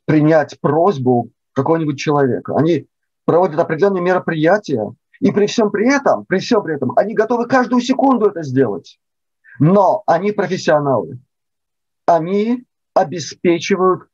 принять 0.04 0.60
просьбу 0.60 1.30
какого-нибудь 1.52 1.98
человека. 1.98 2.54
Они 2.56 2.86
проводят 3.26 3.60
определенные 3.60 4.02
мероприятия, 4.02 4.94
и 5.20 5.30
при 5.30 5.46
всем 5.46 5.70
при 5.70 5.92
этом, 5.92 6.24
при 6.24 6.38
всем 6.38 6.62
при 6.62 6.76
этом, 6.76 6.92
они 6.96 7.12
готовы 7.12 7.46
каждую 7.46 7.82
секунду 7.82 8.26
это 8.26 8.42
сделать. 8.42 8.98
Но 9.58 10.02
они 10.06 10.32
профессионалы. 10.32 11.18
Они 12.06 12.64
обеспечивают 12.94 14.08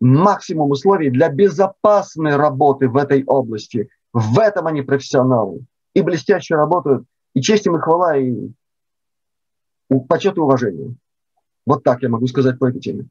максимум 0.00 0.70
условий 0.70 1.10
для 1.10 1.28
безопасной 1.28 2.36
работы 2.36 2.88
в 2.88 2.96
этой 2.96 3.24
области. 3.24 3.88
В 4.12 4.38
этом 4.38 4.66
они 4.66 4.82
профессионалы. 4.82 5.64
И 5.94 6.02
блестяще 6.02 6.54
работают. 6.54 7.04
И 7.34 7.42
честь 7.42 7.66
им 7.66 7.76
и 7.76 7.80
хвала, 7.80 8.16
и 8.16 8.50
почет 10.08 10.36
и 10.36 10.40
уважение. 10.40 10.94
Вот 11.66 11.82
так 11.82 12.02
я 12.02 12.08
могу 12.08 12.26
сказать 12.26 12.58
по 12.58 12.68
этой 12.68 12.80
теме. 12.80 13.06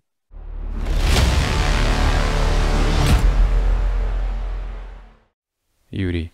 Юрий, 5.96 6.32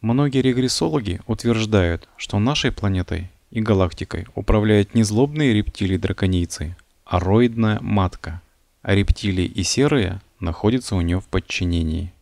многие 0.00 0.42
регрессологи 0.42 1.20
утверждают, 1.26 2.08
что 2.16 2.38
нашей 2.38 2.72
планетой 2.72 3.30
и 3.50 3.60
галактикой 3.60 4.26
управляют 4.34 4.94
не 4.94 5.02
злобные 5.02 5.54
рептилии-драконийцы, 5.54 6.76
а 7.04 7.18
роидная 7.18 7.80
матка, 7.80 8.42
а 8.82 8.94
рептилии 8.94 9.46
и 9.46 9.62
серые 9.62 10.20
находятся 10.40 10.94
у 10.94 11.00
нее 11.00 11.20
в 11.20 11.26
подчинении. 11.26 12.12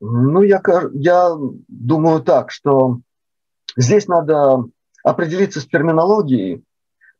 Ну, 0.00 0.42
я, 0.42 0.60
я 0.94 1.36
думаю 1.68 2.22
так, 2.22 2.50
что 2.50 2.98
здесь 3.76 4.08
надо 4.08 4.64
определиться 5.04 5.60
с 5.60 5.66
терминологией, 5.66 6.64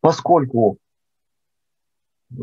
поскольку 0.01 0.79
э, 2.33 2.35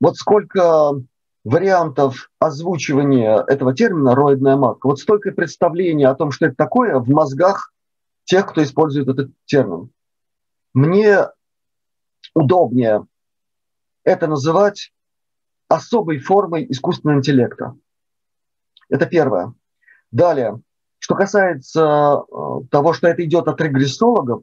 вот 0.00 0.16
сколько 0.16 1.00
вариантов 1.46 2.28
озвучивания 2.40 3.40
этого 3.46 3.72
термина 3.72 4.16
«роидная 4.16 4.56
матка», 4.56 4.88
вот 4.88 4.98
столько 4.98 5.30
представлений 5.30 6.04
о 6.04 6.16
том, 6.16 6.32
что 6.32 6.46
это 6.46 6.56
такое 6.56 6.98
в 6.98 7.08
мозгах 7.08 7.72
тех, 8.24 8.48
кто 8.48 8.64
использует 8.64 9.06
этот 9.06 9.30
термин. 9.44 9.90
Мне 10.74 11.28
удобнее 12.34 13.06
это 14.02 14.26
называть 14.26 14.92
особой 15.68 16.18
формой 16.18 16.66
искусственного 16.68 17.18
интеллекта. 17.18 17.76
Это 18.88 19.06
первое. 19.06 19.54
Далее, 20.10 20.60
что 20.98 21.14
касается 21.14 22.24
э, 22.28 22.66
того, 22.72 22.92
что 22.92 23.06
это 23.06 23.24
идет 23.24 23.46
от 23.46 23.60
регрессологов, 23.60 24.42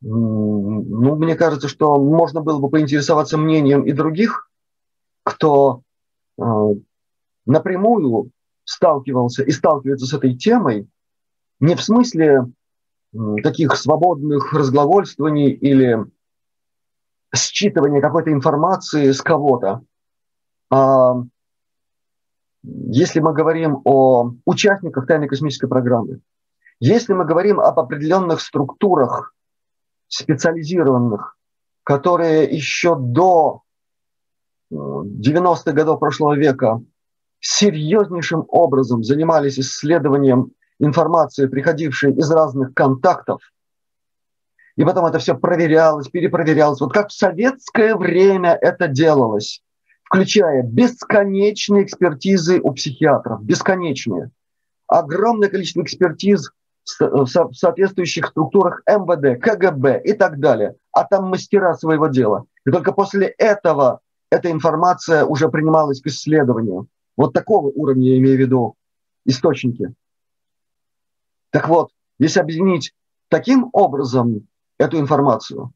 ну, 0.00 1.16
мне 1.16 1.34
кажется, 1.34 1.68
что 1.68 1.98
можно 1.98 2.40
было 2.40 2.58
бы 2.58 2.70
поинтересоваться 2.70 3.36
мнением 3.36 3.82
и 3.82 3.92
других, 3.92 4.50
кто 5.22 5.82
напрямую 7.46 8.30
сталкивался 8.64 9.42
и 9.42 9.50
сталкивается 9.50 10.06
с 10.06 10.14
этой 10.14 10.36
темой, 10.36 10.88
не 11.60 11.74
в 11.74 11.82
смысле 11.82 12.46
таких 13.42 13.76
свободных 13.76 14.52
разглагольствований 14.52 15.50
или 15.50 16.04
считывания 17.34 18.00
какой-то 18.00 18.32
информации 18.32 19.12
с 19.12 19.20
кого-то. 19.20 19.82
А 20.70 21.14
если 22.62 23.20
мы 23.20 23.34
говорим 23.34 23.80
о 23.84 24.32
участниках 24.46 25.06
тайной 25.06 25.28
космической 25.28 25.68
программы, 25.68 26.20
если 26.80 27.12
мы 27.12 27.24
говорим 27.24 27.60
об 27.60 27.78
определенных 27.78 28.40
структурах 28.40 29.34
специализированных, 30.08 31.36
которые 31.82 32.44
еще 32.44 32.96
до 32.98 33.63
90-х 34.74 35.72
годов 35.72 36.00
прошлого 36.00 36.36
века 36.36 36.82
серьезнейшим 37.40 38.44
образом 38.48 39.04
занимались 39.04 39.58
исследованием 39.58 40.52
информации, 40.78 41.46
приходившей 41.46 42.12
из 42.12 42.30
разных 42.30 42.74
контактов, 42.74 43.40
и 44.76 44.84
потом 44.84 45.06
это 45.06 45.18
все 45.18 45.36
проверялось, 45.36 46.08
перепроверялось. 46.08 46.80
Вот 46.80 46.92
как 46.92 47.08
в 47.08 47.12
советское 47.12 47.94
время 47.94 48.58
это 48.60 48.88
делалось, 48.88 49.62
включая 50.02 50.62
бесконечные 50.62 51.84
экспертизы 51.84 52.60
у 52.60 52.72
психиатров, 52.72 53.42
бесконечные. 53.44 54.30
Огромное 54.86 55.48
количество 55.48 55.82
экспертиз 55.82 56.50
в 56.98 57.26
соответствующих 57.26 58.26
структурах 58.26 58.82
МВД, 58.86 59.40
КГБ 59.40 60.02
и 60.04 60.12
так 60.12 60.38
далее. 60.38 60.74
А 60.92 61.04
там 61.04 61.28
мастера 61.28 61.74
своего 61.74 62.08
дела. 62.08 62.44
И 62.66 62.70
только 62.70 62.92
после 62.92 63.28
этого 63.28 64.00
эта 64.34 64.50
информация 64.50 65.24
уже 65.24 65.48
принималась 65.48 66.00
к 66.00 66.06
исследованию. 66.08 66.88
Вот 67.16 67.32
такого 67.32 67.68
уровня 67.68 68.10
я 68.10 68.18
имею 68.18 68.36
в 68.36 68.40
виду 68.40 68.74
источники. 69.24 69.94
Так 71.50 71.68
вот, 71.68 71.90
если 72.18 72.40
объединить 72.40 72.92
таким 73.28 73.70
образом 73.72 74.48
эту 74.76 74.98
информацию, 74.98 75.72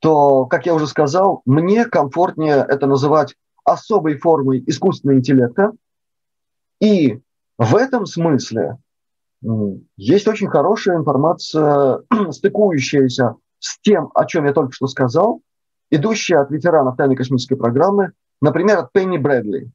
то, 0.00 0.46
как 0.46 0.66
я 0.66 0.74
уже 0.74 0.88
сказал, 0.88 1.42
мне 1.44 1.84
комфортнее 1.84 2.66
это 2.68 2.88
называть 2.88 3.36
особой 3.64 4.16
формой 4.16 4.64
искусственного 4.66 5.18
интеллекта. 5.18 5.70
И 6.80 7.20
в 7.58 7.76
этом 7.76 8.06
смысле 8.06 8.78
есть 9.96 10.26
очень 10.26 10.48
хорошая 10.48 10.96
информация, 10.96 12.00
стыкующаяся 12.30 13.36
с 13.60 13.78
тем, 13.82 14.10
о 14.14 14.24
чем 14.24 14.46
я 14.46 14.52
только 14.52 14.72
что 14.72 14.88
сказал, 14.88 15.42
идущая 15.90 16.40
от 16.40 16.50
ветеранов 16.50 16.96
тайной 16.96 17.16
космической 17.16 17.56
программы, 17.56 18.12
например, 18.40 18.78
от 18.78 18.92
Пенни 18.92 19.18
Брэдли. 19.18 19.70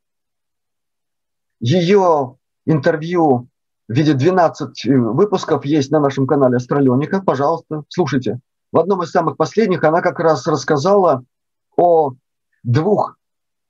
Ее 1.60 2.38
интервью 2.66 3.48
в 3.88 3.94
виде 3.94 4.14
12 4.14 4.86
выпусков 5.14 5.66
есть 5.66 5.92
на 5.92 6.00
нашем 6.00 6.26
канале 6.26 6.58
Астралионика. 6.58 7.22
Пожалуйста, 7.22 7.84
слушайте. 7.90 8.40
В 8.72 8.80
одном 8.80 9.04
из 9.04 9.12
самых 9.12 9.38
последних 9.38 9.84
она 9.84 10.02
как 10.02 10.20
раз 10.20 10.48
рассказала 10.48 11.24
о 11.78 12.14
двух 12.64 13.18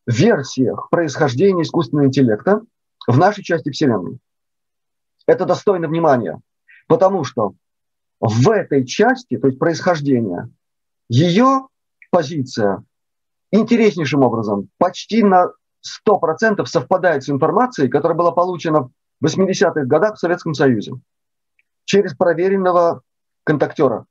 версиях 0.08 0.90
происхождения 0.90 1.64
искусственного 1.64 2.08
интеллекта 2.08 2.62
в 3.08 3.18
нашей 3.18 3.44
части 3.44 3.70
Вселенной. 3.72 4.20
Это 5.28 5.46
достойно 5.46 5.88
внимания, 5.88 6.40
потому 6.88 7.24
что 7.24 7.54
в 8.20 8.50
этой 8.50 8.86
части, 8.86 9.38
то 9.38 9.48
есть 9.48 9.60
происхождения, 9.60 10.50
ее 11.10 11.68
позиция 12.16 12.82
интереснейшим 13.52 14.24
образом 14.24 14.70
почти 14.78 15.22
на 15.22 15.52
100% 16.08 16.66
совпадает 16.66 17.26
с 17.26 17.30
информацией, 17.30 17.90
которая 17.90 18.18
была 18.18 18.32
получена 18.32 18.90
в 19.20 19.26
80-х 19.26 19.84
годах 19.84 20.16
в 20.16 20.20
Советском 20.20 20.54
Союзе 20.54 20.94
через 21.84 22.16
проверенного 22.16 23.02
контактера. 23.44 24.06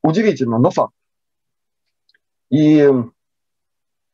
Удивительно, 0.00 0.58
но 0.58 0.70
факт. 0.70 0.94
И 2.50 2.88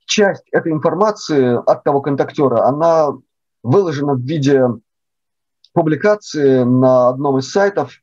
часть 0.06 0.44
этой 0.50 0.72
информации 0.72 1.58
от 1.70 1.84
того 1.84 2.00
контактера, 2.00 2.66
она 2.66 3.10
выложена 3.62 4.14
в 4.14 4.22
виде 4.22 4.62
публикации 5.74 6.62
на 6.62 7.08
одном 7.08 7.36
из 7.36 7.50
сайтов. 7.50 8.00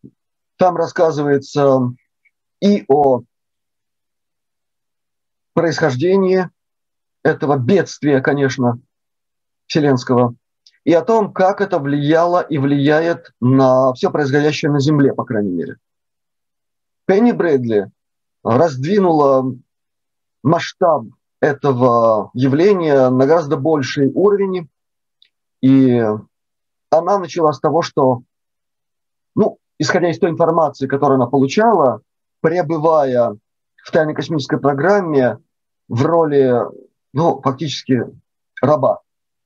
Там 0.57 0.77
рассказывается 0.77 1.91
и 2.61 2.85
о 2.87 3.23
происхождении 5.57 6.47
этого 7.23 7.57
бедствия, 7.57 8.21
конечно, 8.21 8.79
вселенского, 9.65 10.35
и 10.83 10.93
о 10.93 11.01
том, 11.01 11.33
как 11.33 11.61
это 11.61 11.79
влияло 11.79 12.41
и 12.41 12.59
влияет 12.59 13.31
на 13.41 13.91
все 13.93 14.11
происходящее 14.11 14.69
на 14.69 14.79
Земле, 14.79 15.15
по 15.15 15.25
крайней 15.25 15.49
мере. 15.49 15.77
Пенни 17.05 17.31
Брэдли 17.31 17.89
раздвинула 18.43 19.51
масштаб 20.43 21.05
этого 21.39 22.29
явления 22.35 23.09
на 23.09 23.25
гораздо 23.25 23.57
больший 23.57 24.11
уровень, 24.13 24.69
и 25.61 26.05
она 26.91 27.17
начала 27.17 27.51
с 27.51 27.59
того, 27.59 27.81
что, 27.81 28.21
ну, 29.33 29.57
исходя 29.79 30.11
из 30.11 30.19
той 30.19 30.29
информации, 30.29 30.85
которую 30.85 31.15
она 31.15 31.25
получала, 31.25 32.01
пребывая 32.41 33.35
в 33.83 33.91
тайной 33.91 34.13
космической 34.13 34.59
программе 34.59 35.39
в 35.87 36.05
роли, 36.05 36.53
ну, 37.13 37.41
фактически 37.41 38.03
раба, 38.61 39.01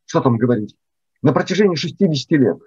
что 0.05 0.21
там 0.21 0.37
говорить, 0.37 0.75
на 1.21 1.33
протяжении 1.33 1.75
60 1.75 2.31
лет. 2.31 2.57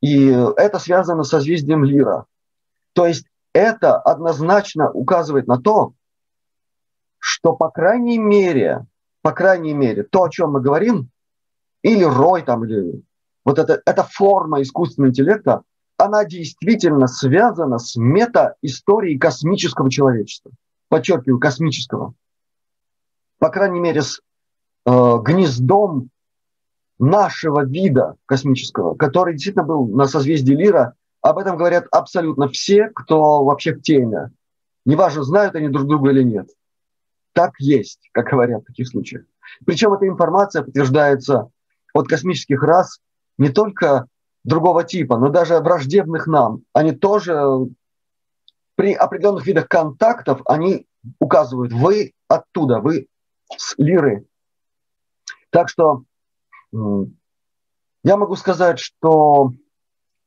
И 0.00 0.26
это 0.56 0.78
связано 0.78 1.22
со 1.22 1.36
созвездием 1.36 1.84
Лира. 1.84 2.26
То 2.92 3.06
есть 3.06 3.26
это 3.52 3.98
однозначно 3.98 4.90
указывает 4.90 5.46
на 5.46 5.60
то, 5.60 5.94
что 7.18 7.54
по 7.54 7.70
крайней 7.70 8.18
мере, 8.18 8.86
по 9.22 9.32
крайней 9.32 9.74
мере, 9.74 10.02
то, 10.02 10.24
о 10.24 10.30
чем 10.30 10.52
мы 10.52 10.60
говорим, 10.60 11.10
или 11.82 12.02
рой 12.02 12.42
там, 12.42 12.64
или 12.64 13.02
вот 13.44 13.58
это, 13.58 13.80
эта 13.86 14.02
форма 14.02 14.62
искусственного 14.62 15.10
интеллекта, 15.10 15.62
она 15.96 16.24
действительно 16.24 17.06
связана 17.06 17.78
с 17.78 17.96
мета-историей 17.96 19.18
космического 19.18 19.90
человечества. 19.90 20.50
Подчеркиваю, 20.88 21.38
космического. 21.38 22.14
По 23.42 23.48
крайней 23.48 23.80
мере, 23.80 24.02
с 24.02 24.20
э, 24.86 25.18
гнездом 25.24 26.10
нашего 27.00 27.64
вида 27.64 28.14
космического, 28.24 28.94
который 28.94 29.32
действительно 29.32 29.64
был 29.64 29.88
на 29.88 30.06
созвездии 30.06 30.52
Лира. 30.52 30.94
Об 31.22 31.38
этом 31.38 31.56
говорят 31.56 31.88
абсолютно 31.90 32.46
все, 32.46 32.90
кто 32.94 33.42
вообще 33.42 33.74
в 33.74 33.82
теме. 33.82 34.30
Неважно, 34.84 35.24
знают 35.24 35.56
они 35.56 35.66
друг 35.70 35.88
друга 35.88 36.12
или 36.12 36.22
нет. 36.22 36.50
Так 37.32 37.54
есть, 37.58 38.08
как 38.12 38.26
говорят 38.26 38.62
в 38.62 38.66
таких 38.66 38.86
случаях. 38.86 39.24
Причем 39.66 39.92
эта 39.92 40.06
информация 40.06 40.62
подтверждается 40.62 41.48
от 41.94 42.06
космических 42.06 42.62
рас 42.62 43.00
не 43.38 43.48
только 43.48 44.06
другого 44.44 44.84
типа, 44.84 45.18
но 45.18 45.30
даже 45.30 45.58
враждебных 45.58 46.28
нам. 46.28 46.62
Они 46.72 46.92
тоже 46.92 47.42
при 48.76 48.92
определенных 48.92 49.44
видах 49.44 49.66
контактов, 49.66 50.42
они 50.46 50.86
указывают, 51.18 51.72
вы 51.72 52.12
оттуда, 52.28 52.78
вы 52.78 53.08
с 53.56 53.74
лиры. 53.78 54.24
Так 55.50 55.68
что 55.68 56.02
я 56.72 58.16
могу 58.16 58.36
сказать, 58.36 58.78
что 58.78 59.52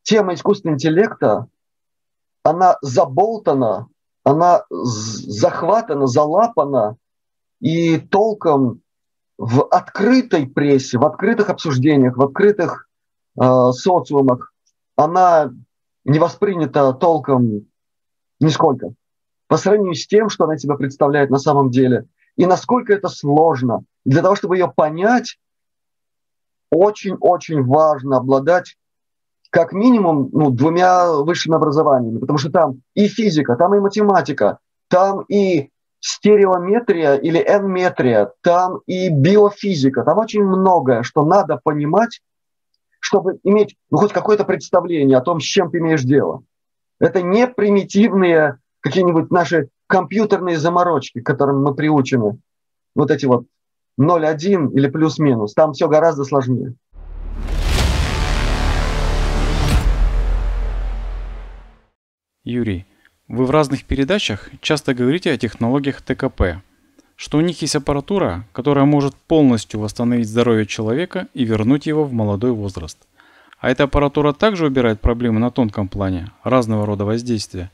тема 0.03 0.33
искусственного 0.33 0.75
интеллекта, 0.75 1.47
она 2.43 2.77
заболтана, 2.81 3.87
она 4.23 4.63
захватана, 4.69 6.07
залапана, 6.07 6.97
и 7.59 7.97
толком 7.97 8.81
в 9.37 9.65
открытой 9.65 10.47
прессе, 10.47 10.97
в 10.97 11.05
открытых 11.05 11.49
обсуждениях, 11.49 12.15
в 12.15 12.21
открытых 12.21 12.87
э, 13.39 13.71
социумах 13.71 14.53
она 14.95 15.51
не 16.05 16.19
воспринята 16.19 16.93
толком 16.93 17.67
нисколько. 18.39 18.93
По 19.47 19.57
сравнению 19.57 19.95
с 19.95 20.07
тем, 20.07 20.29
что 20.29 20.45
она 20.45 20.57
себя 20.57 20.75
представляет 20.75 21.29
на 21.29 21.39
самом 21.39 21.69
деле, 21.69 22.07
и 22.37 22.45
насколько 22.45 22.93
это 22.93 23.09
сложно. 23.09 23.83
для 24.03 24.21
того, 24.21 24.35
чтобы 24.35 24.57
ее 24.57 24.71
понять, 24.73 25.39
очень-очень 26.69 27.63
важно 27.63 28.17
обладать 28.17 28.75
как 29.49 29.71
минимум 29.71 30.29
ну, 30.33 30.49
двумя 30.49 31.11
высшими 31.13 31.55
образованиями, 31.55 32.19
потому 32.19 32.37
что 32.37 32.51
там 32.51 32.81
и 32.93 33.07
физика, 33.07 33.55
там 33.55 33.73
и 33.73 33.79
математика, 33.79 34.59
там 34.89 35.21
и 35.29 35.69
стереометрия 36.01 37.15
или 37.15 37.39
энметрия, 37.39 38.31
там 38.41 38.81
и 38.85 39.09
биофизика, 39.09 40.03
там 40.03 40.17
очень 40.17 40.43
многое, 40.43 41.03
что 41.03 41.23
надо 41.23 41.59
понимать, 41.63 42.21
чтобы 42.99 43.39
иметь 43.43 43.75
ну, 43.89 43.97
хоть 43.97 44.11
какое-то 44.11 44.43
представление 44.43 45.17
о 45.17 45.21
том, 45.21 45.39
с 45.39 45.43
чем 45.43 45.71
ты 45.71 45.77
имеешь 45.77 46.03
дело. 46.03 46.43
Это 46.99 47.21
не 47.21 47.47
примитивные 47.47 48.59
какие-нибудь 48.81 49.31
наши 49.31 49.69
компьютерные 49.87 50.57
заморочки, 50.57 51.21
к 51.21 51.25
которым 51.25 51.63
мы 51.63 51.75
приучены. 51.75 52.39
Вот 52.95 53.11
эти 53.11 53.25
вот 53.25 53.45
0,1 53.99 54.73
или 54.73 54.87
плюс-минус. 54.87 55.53
Там 55.53 55.73
все 55.73 55.87
гораздо 55.87 56.23
сложнее. 56.23 56.75
Юрий, 62.43 62.85
вы 63.27 63.45
в 63.45 63.51
разных 63.51 63.85
передачах 63.85 64.51
часто 64.61 64.93
говорите 64.93 65.31
о 65.31 65.37
технологиях 65.37 66.01
ТКП, 66.01 66.61
что 67.15 67.39
у 67.39 67.41
них 67.41 67.59
есть 67.63 67.75
аппаратура, 67.75 68.45
которая 68.51 68.85
может 68.85 69.15
полностью 69.15 69.79
восстановить 69.79 70.29
здоровье 70.29 70.67
человека 70.67 71.27
и 71.33 71.43
вернуть 71.43 71.87
его 71.87 72.03
в 72.03 72.13
молодой 72.13 72.51
возраст. 72.51 72.99
А 73.59 73.71
эта 73.71 73.85
аппаратура 73.85 74.31
также 74.31 74.67
убирает 74.67 75.01
проблемы 75.01 75.39
на 75.39 75.49
тонком 75.49 75.87
плане, 75.87 76.31
разного 76.43 76.85
рода 76.85 77.03
воздействия. 77.03 77.71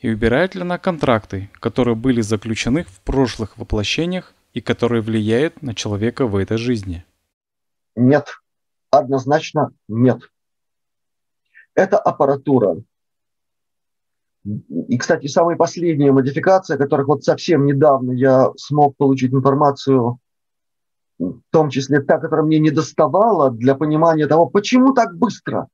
И 0.00 0.10
убирает 0.10 0.54
ли 0.54 0.62
она 0.62 0.78
контракты, 0.78 1.50
которые 1.54 1.94
были 1.94 2.20
заключены 2.20 2.84
в 2.84 3.00
прошлых 3.00 3.56
воплощениях 3.56 4.34
и 4.52 4.60
которые 4.60 5.00
влияют 5.02 5.62
на 5.62 5.74
человека 5.74 6.26
в 6.26 6.36
этой 6.36 6.58
жизни? 6.58 7.04
Нет. 7.94 8.26
Однозначно 8.90 9.70
нет. 9.88 10.20
Эта 11.74 11.98
аппаратура. 11.98 12.76
И, 14.44 14.96
кстати, 14.98 15.26
самая 15.26 15.56
последняя 15.56 16.12
модификация, 16.12 16.78
которых 16.78 17.08
вот 17.08 17.24
совсем 17.24 17.66
недавно 17.66 18.12
я 18.12 18.52
смог 18.56 18.96
получить 18.96 19.32
информацию 19.32 20.20
в 21.18 21.40
том 21.50 21.70
числе 21.70 22.00
та, 22.00 22.18
которая 22.18 22.44
мне 22.44 22.58
не 22.58 22.70
доставала 22.70 23.50
для 23.50 23.74
понимания 23.74 24.26
того, 24.26 24.46
почему 24.46 24.92
так 24.92 25.16
быстро. 25.16 25.68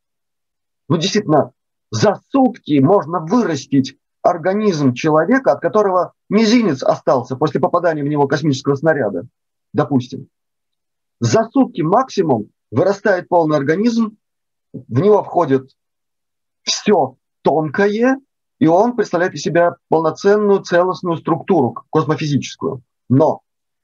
Ну, 0.89 0.97
действительно, 0.97 1.53
за 1.91 2.21
сутки 2.31 2.79
можно 2.79 3.21
вырастить 3.21 3.99
организм 4.23 4.95
человека, 4.95 5.53
от 5.53 5.61
которого 5.61 6.13
мизинец 6.29 6.83
остался 6.83 7.37
после 7.37 7.61
попадания 7.61 8.03
в 8.03 8.09
него 8.09 8.27
космического 8.27 8.75
снаряда, 8.77 9.27
допустим. 9.73 10.29
За 11.21 11.49
сутки 11.53 11.83
максимум 11.83 12.51
вырастает 12.71 13.29
полный 13.29 13.57
организм, 13.57 14.17
в 14.73 15.01
него 15.01 15.23
входит 15.23 15.71
все 16.63 17.17
тонкое, 17.43 18.21
и 18.59 18.67
он 18.67 18.97
представляет 18.97 19.35
из 19.35 19.43
себя 19.43 19.77
полноценную 19.89 20.61
целостную 20.61 21.19
структуру 21.19 21.77
космофизическую. 21.91 22.83
Но, 23.09 23.41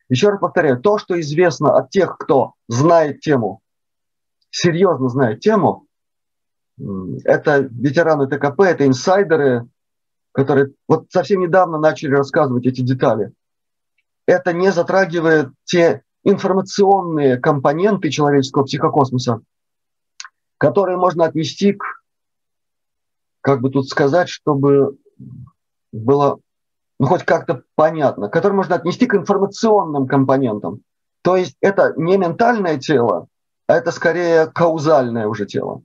еще 0.09 0.31
раз 0.31 0.41
повторяю, 0.41 0.81
то, 0.81 0.99
что 0.99 1.21
известно 1.21 1.77
от 1.77 1.91
тех, 1.91 2.17
кто 2.17 2.55
знает 2.69 3.21
тему, 3.21 3.61
серьезно 4.51 5.09
знает 5.09 5.41
тему, 5.41 5.87
это 7.25 7.59
ветераны 7.59 8.29
ТКП, 8.29 8.61
это 8.61 8.87
инсайдеры, 8.87 9.69
которые 10.39 10.71
вот 10.87 11.07
совсем 11.11 11.41
недавно 11.41 11.79
начали 11.79 12.15
рассказывать 12.15 12.65
эти 12.65 12.81
детали. 12.81 13.33
Это 14.25 14.53
не 14.53 14.71
затрагивает 14.71 15.49
те 15.65 16.05
информационные 16.23 17.39
компоненты 17.39 18.09
человеческого 18.09 18.63
психокосмоса, 18.63 19.41
которые 20.57 20.97
можно 20.97 21.25
отнести 21.25 21.73
к, 21.73 21.83
как 23.41 23.61
бы 23.61 23.71
тут 23.71 23.89
сказать, 23.89 24.29
чтобы 24.29 24.97
было 25.91 26.39
ну, 27.01 27.07
хоть 27.07 27.25
как-то 27.25 27.65
понятно, 27.75 28.29
которые 28.29 28.59
можно 28.59 28.77
отнести 28.77 29.07
к 29.07 29.15
информационным 29.17 30.07
компонентам. 30.07 30.83
То 31.23 31.35
есть 31.35 31.57
это 31.61 31.95
не 31.97 32.17
ментальное 32.17 32.79
тело, 32.79 33.27
а 33.67 33.75
это 33.75 33.91
скорее 33.91 34.47
каузальное 34.47 35.27
уже 35.27 35.47
тело. 35.47 35.83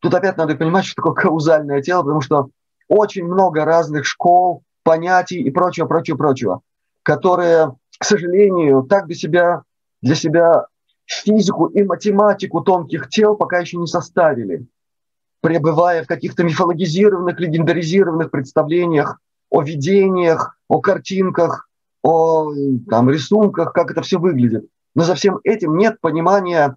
Тут 0.00 0.12
опять 0.12 0.36
надо 0.36 0.56
понимать, 0.56 0.84
что 0.84 0.96
такое 0.96 1.14
каузальное 1.14 1.80
тело, 1.80 2.02
потому 2.02 2.20
что 2.20 2.50
очень 2.88 3.24
много 3.24 3.64
разных 3.64 4.06
школ, 4.06 4.62
понятий 4.82 5.40
и 5.40 5.50
прочего, 5.50 5.86
прочего, 5.86 6.16
прочего, 6.16 6.60
которые, 7.02 7.74
к 7.98 8.04
сожалению, 8.04 8.82
так 8.82 9.06
для 9.06 9.14
себя, 9.14 9.62
для 10.02 10.14
себя 10.14 10.66
физику 11.04 11.66
и 11.66 11.82
математику 11.82 12.60
тонких 12.60 13.08
тел 13.08 13.36
пока 13.36 13.58
еще 13.58 13.76
не 13.76 13.86
составили, 13.86 14.66
пребывая 15.40 16.04
в 16.04 16.06
каких-то 16.06 16.44
мифологизированных, 16.44 17.38
легендаризированных 17.38 18.30
представлениях 18.30 19.18
о 19.50 19.62
видениях, 19.62 20.58
о 20.68 20.80
картинках, 20.80 21.68
о 22.02 22.52
там, 22.88 23.10
рисунках, 23.10 23.72
как 23.72 23.90
это 23.90 24.02
все 24.02 24.18
выглядит. 24.18 24.66
Но 24.94 25.04
за 25.04 25.14
всем 25.14 25.38
этим 25.44 25.76
нет 25.76 26.00
понимания 26.00 26.76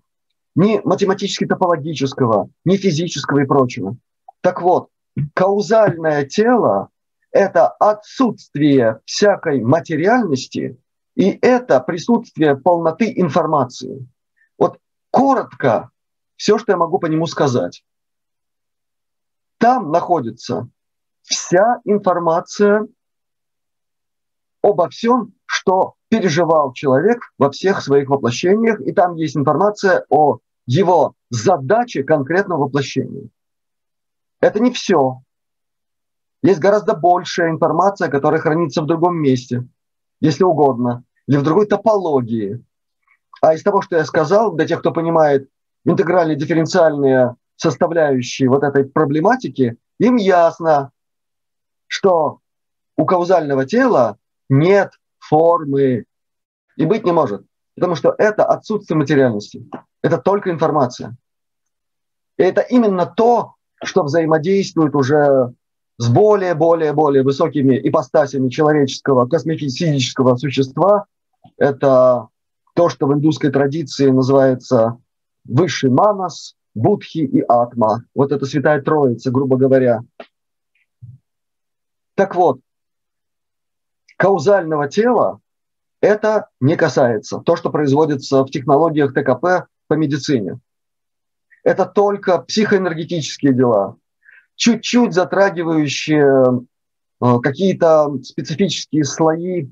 ни 0.55 0.81
математически-топологического, 0.83 2.49
ни 2.65 2.77
физического 2.77 3.39
и 3.39 3.45
прочего. 3.45 3.95
Так 4.41 4.61
вот, 4.61 4.89
каузальное 5.33 6.25
тело– 6.25 6.89
это 7.31 7.67
отсутствие 7.67 8.99
всякой 9.05 9.61
материальности 9.61 10.77
и 11.15 11.37
это 11.41 11.79
присутствие 11.81 12.55
полноты 12.55 13.11
информации. 13.15 14.07
Вот 14.57 14.79
коротко 15.11 15.91
все, 16.35 16.57
что 16.57 16.71
я 16.71 16.77
могу 16.77 16.99
по 16.99 17.05
нему 17.05 17.25
сказать. 17.25 17.83
Там 19.57 19.91
находится 19.91 20.69
вся 21.21 21.79
информация 21.83 22.87
обо 24.61 24.89
всем, 24.89 25.33
что 25.45 25.95
переживал 26.09 26.73
человек 26.73 27.31
во 27.37 27.51
всех 27.51 27.81
своих 27.81 28.09
воплощениях, 28.09 28.79
и 28.81 28.91
там 28.91 29.15
есть 29.15 29.37
информация 29.37 30.05
о 30.09 30.39
его 30.65 31.15
задаче 31.29 32.03
конкретного 32.03 32.65
воплощения. 32.65 33.29
Это 34.41 34.59
не 34.59 34.71
все. 34.71 35.21
Есть 36.43 36.59
гораздо 36.59 36.95
большая 36.95 37.51
информация, 37.51 38.09
которая 38.09 38.41
хранится 38.41 38.81
в 38.81 38.87
другом 38.87 39.17
месте, 39.17 39.67
если 40.19 40.43
угодно, 40.43 41.03
или 41.27 41.37
в 41.37 41.43
другой 41.43 41.67
топологии. 41.67 42.63
А 43.41 43.53
из 43.53 43.63
того, 43.63 43.81
что 43.81 43.95
я 43.95 44.05
сказал, 44.05 44.51
для 44.53 44.67
тех, 44.67 44.79
кто 44.79 44.91
понимает 44.91 45.49
интегральные 45.85 46.35
дифференциальные 46.35 47.35
составляющие 47.55 48.49
вот 48.49 48.63
этой 48.63 48.85
проблематики, 48.85 49.77
им 49.99 50.15
ясно, 50.15 50.91
что 51.87 52.39
у 52.97 53.05
каузального 53.05 53.65
тела 53.65 54.17
нет 54.49 54.91
формы 55.19 56.05
и 56.75 56.85
быть 56.85 57.05
не 57.05 57.11
может, 57.11 57.45
потому 57.75 57.95
что 57.95 58.15
это 58.17 58.45
отсутствие 58.45 58.97
материальности, 58.97 59.69
это 60.01 60.17
только 60.17 60.49
информация. 60.49 61.15
И 62.37 62.43
это 62.43 62.61
именно 62.61 63.05
то, 63.05 63.55
что 63.83 64.03
взаимодействует 64.03 64.95
уже 64.95 65.53
с 65.97 66.09
более, 66.09 66.55
более, 66.55 66.93
более 66.93 67.23
высокими 67.23 67.79
ипостасями 67.87 68.49
человеческого 68.49 69.27
космического 69.27 70.35
существа. 70.35 71.05
Это 71.57 72.27
то, 72.73 72.89
что 72.89 73.07
в 73.07 73.13
индусской 73.13 73.51
традиции 73.51 74.09
называется 74.09 74.97
высший 75.45 75.89
манас, 75.89 76.55
будхи 76.73 77.19
и 77.19 77.43
атма. 77.47 78.03
Вот 78.15 78.31
это 78.31 78.45
святая 78.45 78.81
троица, 78.81 79.31
грубо 79.31 79.57
говоря. 79.57 80.01
Так 82.15 82.35
вот, 82.35 82.59
каузального 84.17 84.87
тела 84.87 85.39
это 86.01 86.49
не 86.59 86.75
касается. 86.75 87.39
То, 87.39 87.55
что 87.55 87.69
производится 87.69 88.43
в 88.43 88.49
технологиях 88.49 89.13
ТКП 89.13 89.67
по 89.87 89.93
медицине 89.93 90.59
это 91.63 91.85
только 91.85 92.39
психоэнергетические 92.39 93.53
дела, 93.53 93.97
чуть-чуть 94.55 95.13
затрагивающие 95.13 96.65
э, 97.21 97.39
какие-то 97.41 98.17
специфические 98.23 99.03
слои 99.03 99.69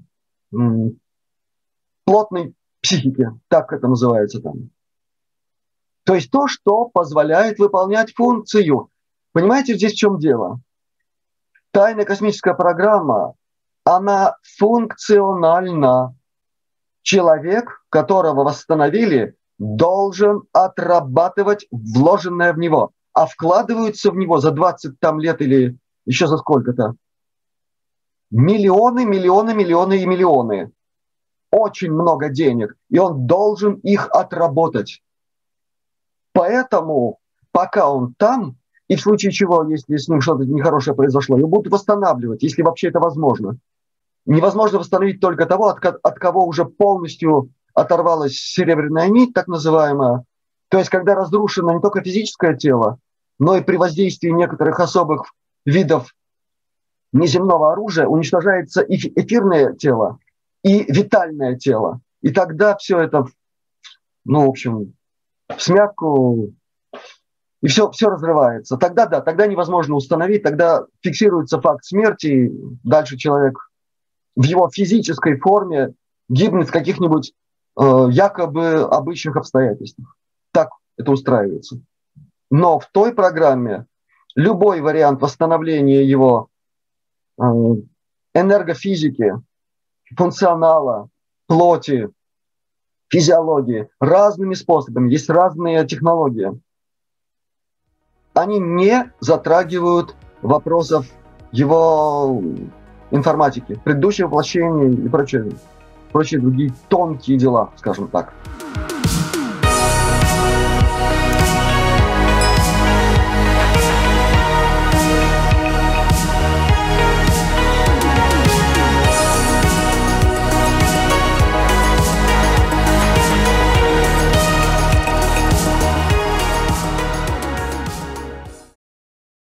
плотной 2.06 2.56
психики, 2.82 3.28
так 3.50 3.72
это 3.72 3.88
называется 3.88 4.42
там. 4.42 4.72
То 6.06 6.16
есть 6.16 6.32
то, 6.32 6.48
что 6.48 6.86
позволяет 6.86 7.60
выполнять 7.60 8.16
функцию. 8.16 8.90
Понимаете, 9.32 9.76
здесь 9.76 9.94
в 9.94 9.98
чем 9.98 10.18
дело? 10.18 10.60
Тайная 11.72 12.06
космическая 12.06 12.56
программа, 12.56 13.36
она 13.84 14.36
функциональна. 14.58 16.16
Человек, 17.02 17.84
которого 17.90 18.44
восстановили, 18.44 19.36
должен 19.60 20.44
отрабатывать 20.54 21.68
вложенное 21.70 22.54
в 22.54 22.58
него, 22.58 22.92
а 23.14 23.28
вкладываются 23.28 24.12
в 24.12 24.16
него 24.16 24.40
за 24.40 24.52
20 24.52 25.00
там 25.00 25.20
лет 25.20 25.42
или 25.42 25.78
еще 26.06 26.28
за 26.28 26.38
сколько-то 26.38 26.96
миллионы, 28.32 29.06
миллионы, 29.06 29.54
миллионы 29.54 30.02
и 30.02 30.06
миллионы. 30.06 30.72
Очень 31.52 31.92
много 31.92 32.30
денег, 32.30 32.76
и 32.90 33.00
он 33.00 33.26
должен 33.26 33.76
их 33.76 34.08
отработать. 34.12 35.02
Поэтому, 36.32 37.18
пока 37.52 37.92
он 37.92 38.14
там, 38.18 38.58
и 38.88 38.96
в 38.96 39.02
случае 39.02 39.32
чего, 39.32 39.68
если 39.68 39.98
с 39.98 40.08
ним 40.08 40.22
что-то 40.22 40.46
нехорошее 40.46 40.96
произошло, 40.96 41.38
его 41.38 41.48
будут 41.48 41.72
восстанавливать, 41.72 42.44
если 42.44 42.62
вообще 42.62 42.90
это 42.90 43.00
возможно. 43.00 43.58
Невозможно 44.26 44.78
восстановить 44.78 45.20
только 45.20 45.48
того, 45.48 45.70
от, 45.70 45.84
от 45.84 46.20
кого 46.20 46.46
уже 46.46 46.66
полностью 46.66 47.50
оторвалась 47.74 48.36
серебряная 48.36 49.10
нить, 49.10 49.34
так 49.34 49.48
называемая. 49.48 50.24
То 50.70 50.78
есть, 50.78 50.90
когда 50.90 51.16
разрушено 51.16 51.74
не 51.74 51.82
только 51.82 52.02
физическое 52.02 52.56
тело, 52.56 53.00
но 53.40 53.56
и 53.56 53.62
при 53.62 53.78
воздействии 53.78 54.30
некоторых 54.30 54.80
особых 54.80 55.34
видов 55.66 56.14
неземного 57.12 57.72
оружия 57.72 58.06
уничтожается 58.06 58.82
и 58.82 58.96
эфирное 58.96 59.74
тело, 59.74 60.20
и 60.64 60.84
витальное 60.92 61.58
тело. 61.58 62.02
И 62.22 62.32
тогда 62.32 62.76
все 62.76 63.00
это, 63.00 63.26
ну, 64.26 64.46
в 64.46 64.50
общем, 64.50 64.94
в 65.48 65.62
смятку, 65.62 66.54
и 67.62 67.68
все, 67.68 67.90
все 67.92 68.10
разрывается. 68.10 68.78
Тогда 68.78 69.06
да, 69.06 69.22
тогда 69.22 69.48
невозможно 69.48 69.96
установить, 69.96 70.44
тогда 70.44 70.86
фиксируется 71.02 71.60
факт 71.60 71.84
смерти, 71.86 72.28
и 72.28 72.52
дальше 72.84 73.18
человек 73.18 73.58
в 74.36 74.44
его 74.44 74.70
физической 74.70 75.38
форме 75.38 75.94
гибнет 76.30 76.70
в 76.70 76.72
каких-нибудь 76.72 77.34
якобы 77.82 78.82
обычных 78.82 79.38
обстоятельствах. 79.38 80.16
Так 80.52 80.70
это 80.98 81.12
устраивается. 81.12 81.80
Но 82.50 82.80
в 82.80 82.88
той 82.92 83.14
программе 83.14 83.86
любой 84.36 84.82
вариант 84.82 85.22
восстановления 85.22 86.04
его 86.04 86.50
э, 87.40 87.44
энергофизики, 88.34 89.34
функционала, 90.16 91.10
плоти, 91.48 92.10
физиологии 93.08 93.90
разными 94.00 94.54
способами, 94.54 95.12
есть 95.12 95.30
разные 95.30 95.86
технологии. 95.86 96.60
Они 98.34 98.60
не 98.60 99.12
затрагивают 99.20 100.16
вопросов 100.42 101.08
его 101.52 102.42
информатики, 103.12 103.80
предыдущего 103.84 104.28
воплощения 104.28 104.92
и 104.92 105.10
прочее. 105.10 105.52
Прочие 106.12 106.40
другие 106.40 106.74
тонкие 106.90 107.38
дела, 107.38 107.72
скажем 107.78 108.08
так. 108.08 108.34